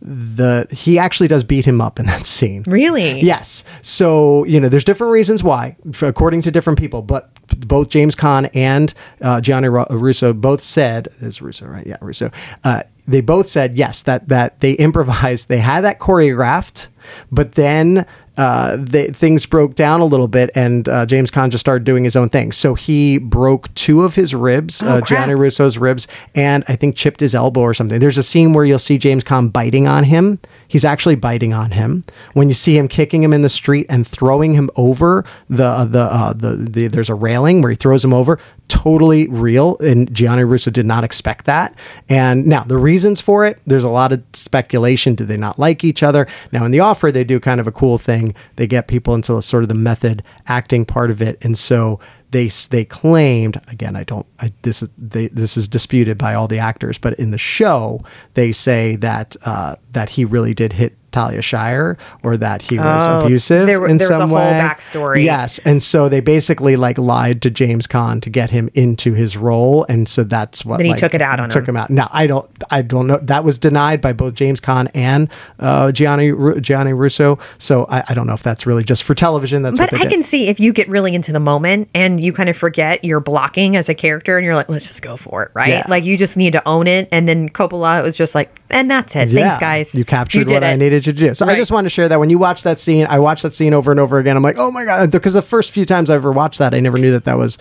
the 0.02 0.68
he 0.72 1.00
actually 1.00 1.28
does 1.28 1.44
beat 1.44 1.66
him 1.66 1.82
up 1.82 2.00
in 2.00 2.06
that 2.06 2.26
scene 2.26 2.64
Really? 2.68 3.22
Yes. 3.22 3.64
So, 3.82 4.44
you 4.46 4.60
know, 4.60 4.70
there's 4.70 4.84
different 4.84 5.12
reasons 5.14 5.44
why, 5.44 5.76
according 6.02 6.42
to 6.44 6.52
different 6.52 6.78
people, 6.80 7.02
but 7.02 7.30
both 7.68 7.90
James 7.90 8.16
Caan 8.16 8.50
and 8.54 8.94
uh, 9.22 9.42
Gianni 9.42 9.70
Russo 9.70 10.34
both 10.34 10.62
said, 10.62 11.08
is 11.20 11.42
Russo, 11.42 11.66
right? 11.66 11.88
Yeah, 11.88 11.98
Russo. 12.02 12.30
Uh, 12.64 12.84
they 13.08 13.22
both 13.22 13.48
said, 13.48 13.76
yes, 13.76 14.02
that, 14.04 14.28
that 14.28 14.60
they 14.60 14.74
improvised, 14.74 15.48
they 15.48 15.60
had 15.60 15.82
that 15.82 16.00
choreographed, 16.00 16.90
but 17.32 17.54
then 17.56 18.06
uh, 18.38 18.78
they, 18.80 19.08
things 19.08 19.48
broke 19.48 19.74
down 19.74 20.00
a 20.00 20.06
little 20.06 20.28
bit 20.28 20.52
and 20.54 20.88
uh, 20.88 21.08
James 21.08 21.32
Caan 21.32 21.50
just 21.50 21.62
started 21.62 21.84
doing 21.86 22.04
his 22.04 22.16
own 22.16 22.30
thing. 22.30 22.52
So 22.52 22.76
he 22.76 23.18
broke 23.18 23.74
two 23.74 24.04
of 24.04 24.14
his 24.14 24.36
ribs, 24.36 24.84
Oh, 24.84 24.98
uh. 24.98 25.02
Gianni 25.02 25.34
Russo's 25.34 25.80
ribs, 25.80 26.08
and 26.36 26.64
I 26.68 26.76
think 26.76 26.96
chipped 26.96 27.20
his 27.20 27.34
elbow 27.34 27.62
or 27.62 27.74
something. 27.74 28.00
There's 28.00 28.18
a 28.20 28.24
scene 28.24 28.54
where 28.54 28.64
you'll 28.64 28.78
see 28.78 29.00
James 29.00 29.24
Caan 29.24 29.52
biting 29.52 29.88
on 29.88 30.04
him. 30.04 30.38
He's 30.68 30.86
actually 30.86 31.16
biting 31.16 31.52
on 31.54 31.72
him. 31.72 32.04
When 32.34 32.48
you 32.48 32.54
see 32.54 32.78
him 32.78 32.88
kicking 32.88 33.24
him 33.24 33.34
in 33.34 33.42
the 33.42 33.50
street 33.50 33.88
and 33.90 34.06
throwing 34.06 34.54
him 34.54 34.70
over 34.76 35.26
the 35.50 35.86
the 35.86 36.02
uh, 36.02 36.34
the, 36.34 36.56
the 36.58 36.88
there's 36.88 37.10
a 37.10 37.16
railing 37.16 37.62
where 37.62 37.72
he 37.72 37.76
throws 37.76 38.04
him 38.06 38.14
over. 38.14 38.40
Totally 38.68 39.30
real, 39.30 39.78
and 39.80 40.14
Gianni 40.14 40.44
Russo 40.44 40.70
did 40.70 40.86
not 40.86 41.06
expect 41.06 41.46
that. 41.46 41.74
And 42.10 42.46
now 42.46 42.64
the 42.66 42.78
reasons 42.78 43.22
for 43.22 43.46
it, 43.46 43.60
there's 43.66 43.86
a 43.86 43.90
lot 43.90 44.12
of 44.12 44.22
speculation. 44.34 45.16
Do 45.16 45.24
they 45.24 45.38
not 45.38 45.58
like 45.58 45.86
each 45.86 46.04
other? 46.04 46.28
Now 46.52 46.66
in 46.66 46.72
the 46.72 46.82
they 47.12 47.24
do 47.24 47.40
kind 47.40 47.60
of 47.60 47.68
a 47.68 47.72
cool 47.72 47.98
thing. 47.98 48.36
They 48.56 48.68
get 48.68 48.88
people 48.88 49.14
into 49.14 49.34
the, 49.34 49.42
sort 49.42 49.64
of 49.64 49.70
the 49.70 49.76
method 49.76 50.24
acting 50.48 50.86
part 50.86 51.12
of 51.12 51.22
it, 51.22 51.38
and 51.44 51.58
so 51.58 52.00
they 52.32 52.48
they 52.70 52.84
claimed 52.84 53.62
again 53.68 53.96
I 53.96 54.04
don't 54.04 54.26
I, 54.40 54.52
this 54.64 54.82
is 54.82 54.90
they, 54.98 55.28
this 55.28 55.56
is 55.56 55.68
disputed 55.68 56.18
by 56.18 56.34
all 56.34 56.48
the 56.48 56.60
actors 56.60 56.98
but 56.98 57.14
in 57.14 57.32
the 57.32 57.38
show 57.38 58.04
they 58.34 58.52
say 58.52 58.96
that 58.98 59.36
uh, 59.46 59.76
that 59.94 60.10
he 60.10 60.26
really 60.26 60.54
did 60.54 60.74
hit 60.74 60.98
Talia 61.18 61.42
Shire 61.42 61.98
or 62.24 62.38
that 62.38 62.62
he 62.62 62.78
was 62.78 63.08
Oh, 63.08 63.20
abusive 63.20 63.66
there 63.66 63.86
in 63.88 63.98
there 63.98 64.08
was 64.10 64.18
a 64.18 64.22
some 64.22 64.30
whole 64.30 64.38
way 64.38 64.52
backstory. 64.66 65.24
yes 65.24 65.60
and 65.60 65.82
so 65.82 66.10
they 66.10 66.20
basically 66.20 66.76
like 66.76 66.98
lied 66.98 67.42
to 67.44 67.50
James 67.50 67.88
Caan 67.88 68.22
to 68.22 68.30
get 68.30 68.50
him 68.52 68.70
into 68.74 69.14
his 69.14 69.36
role 69.36 69.86
and 69.90 70.08
so 70.08 70.24
that's 70.24 70.64
what 70.66 70.78
Then 70.78 70.86
he 70.88 70.92
like, 70.92 71.00
took 71.00 71.14
it 71.14 71.22
out 71.22 71.40
on 71.40 71.50
took 71.50 71.64
him. 71.64 71.70
him 71.76 71.78
out 71.78 71.90
now 71.90 72.08
I 72.12 72.28
don't 72.28 72.48
I 72.70 72.82
don't 72.82 73.08
know 73.08 73.18
that 73.24 73.44
was 73.44 73.58
denied 73.60 74.00
by 74.02 74.14
both 74.14 74.34
James 74.36 74.60
Caan 74.62 74.90
and 74.94 75.30
uh, 75.60 75.92
Gianni 75.92 76.32
Gianni 76.62 76.94
Russo 76.94 77.40
so 77.58 77.86
I, 77.90 78.04
I 78.10 78.14
don't 78.14 78.28
know 78.28 78.34
if 78.36 78.44
that's 78.44 78.66
really 78.66 78.84
just 78.84 79.04
for 79.04 79.16
television 79.16 79.62
that's 79.64 79.80
what 79.80 79.90
But 79.92 80.00
I 80.00 80.04
did. 80.04 80.12
can 80.12 80.24
see 80.24 80.48
if 80.48 80.60
you 80.60 80.72
get 80.74 80.88
really 80.90 81.16
into 81.16 81.32
the 81.32 81.40
moment 81.40 81.90
and 81.96 82.20
you 82.22 82.32
kind 82.34 82.50
of 82.50 82.58
forget 82.58 83.04
you're 83.04 83.20
blocking 83.20 83.76
as 83.76 83.90
a 83.90 83.96
character 83.96 84.38
and 84.38 84.46
you're 84.46 84.56
like, 84.56 84.70
let's 84.70 84.88
just 84.88 85.02
go 85.02 85.18
for 85.18 85.44
it, 85.44 85.52
right? 85.54 85.70
Yeah. 85.70 85.84
Like 85.88 86.04
you 86.04 86.18
just 86.18 86.36
need 86.38 86.52
to 86.54 86.68
own 86.68 86.88
it. 86.88 87.08
And 87.12 87.28
then 87.28 87.50
Coppola 87.50 88.04
was 88.04 88.16
just 88.18 88.36
like, 88.36 88.50
and 88.70 88.90
that's 88.92 89.16
it. 89.16 89.30
Thanks, 89.30 89.58
guys. 89.60 89.96
You 89.96 90.04
captured 90.06 90.48
did 90.48 90.54
what 90.54 90.64
I 90.64 90.72
it." 90.72 90.78
needed 90.78 91.04
you 91.08 91.14
to 91.14 91.20
do. 91.20 91.34
So 91.34 91.46
I 91.46 91.56
just 91.56 91.72
want 91.72 91.86
to 91.86 91.90
share 91.90 92.10
that 92.10 92.20
when 92.20 92.30
you 92.30 92.38
watch 92.38 92.64
that 92.64 92.80
scene, 92.80 93.08
I 93.10 93.20
watched 93.20 93.44
that 93.44 93.54
scene 93.54 93.74
over 93.74 93.92
and 93.92 94.00
over 94.00 94.20
again. 94.20 94.38
I'm 94.38 94.44
like, 94.44 94.58
oh 94.58 94.72
my 94.72 94.86
god, 94.86 95.12
because 95.12 95.34
the 95.34 95.42
first 95.42 95.72
few 95.72 95.86
times 95.86 96.10
I 96.10 96.16
ever 96.16 96.32
watched 96.32 96.60
that, 96.60 96.74
I 96.74 96.80
never 96.80 96.98
knew 96.98 97.12
that 97.12 97.26
that 97.26 97.38
was 97.38 97.58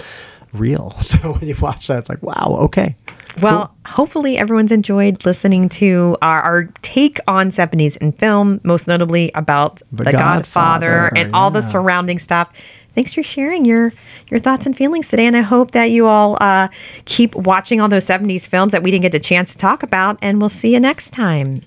real. 0.53 0.95
So 1.01 1.35
when 1.35 1.47
you 1.49 1.55
watch 1.61 1.87
that, 1.87 2.01
it's 2.01 2.09
like, 2.09 2.23
wow, 2.23 2.57
okay. 2.63 2.97
Well, 3.41 3.75
hopefully 3.87 4.39
everyone's 4.39 4.73
enjoyed 4.73 5.25
listening 5.25 5.69
to 5.71 6.17
our, 6.23 6.41
our 6.41 6.65
take 6.83 7.19
on 7.29 7.51
70s 7.51 7.97
in 7.99 8.13
film, 8.13 8.61
most 8.65 8.87
notably 8.87 9.31
about 9.35 9.83
The 9.93 10.05
The, 10.05 10.13
Godfather, 10.13 10.87
Godfather, 10.87 11.13
and 11.17 11.35
all 11.35 11.51
the 11.51 11.61
surrounding 11.61 12.19
stuff. 12.19 12.51
Thanks 12.95 13.13
for 13.13 13.23
sharing 13.23 13.67
your 13.67 13.93
your 14.29 14.41
thoughts 14.41 14.65
and 14.65 14.75
feelings 14.75 15.09
today, 15.09 15.27
and 15.27 15.37
I 15.37 15.43
hope 15.43 15.73
that 15.73 15.91
you 15.91 16.07
all 16.07 16.39
uh, 16.41 16.69
keep 17.05 17.35
watching 17.35 17.81
all 17.81 17.89
those 17.89 18.07
70s 18.07 18.49
films 18.49 18.73
that 18.73 18.83
we 18.83 18.91
didn't 18.91 19.03
get 19.03 19.15
a 19.15 19.21
chance 19.21 19.53
to 19.53 19.59
talk 19.59 19.83
about, 19.83 20.19
and 20.23 20.41
we'll 20.41 20.49
see 20.49 20.73
you 20.73 20.81
next 20.81 21.11
time. 21.11 21.61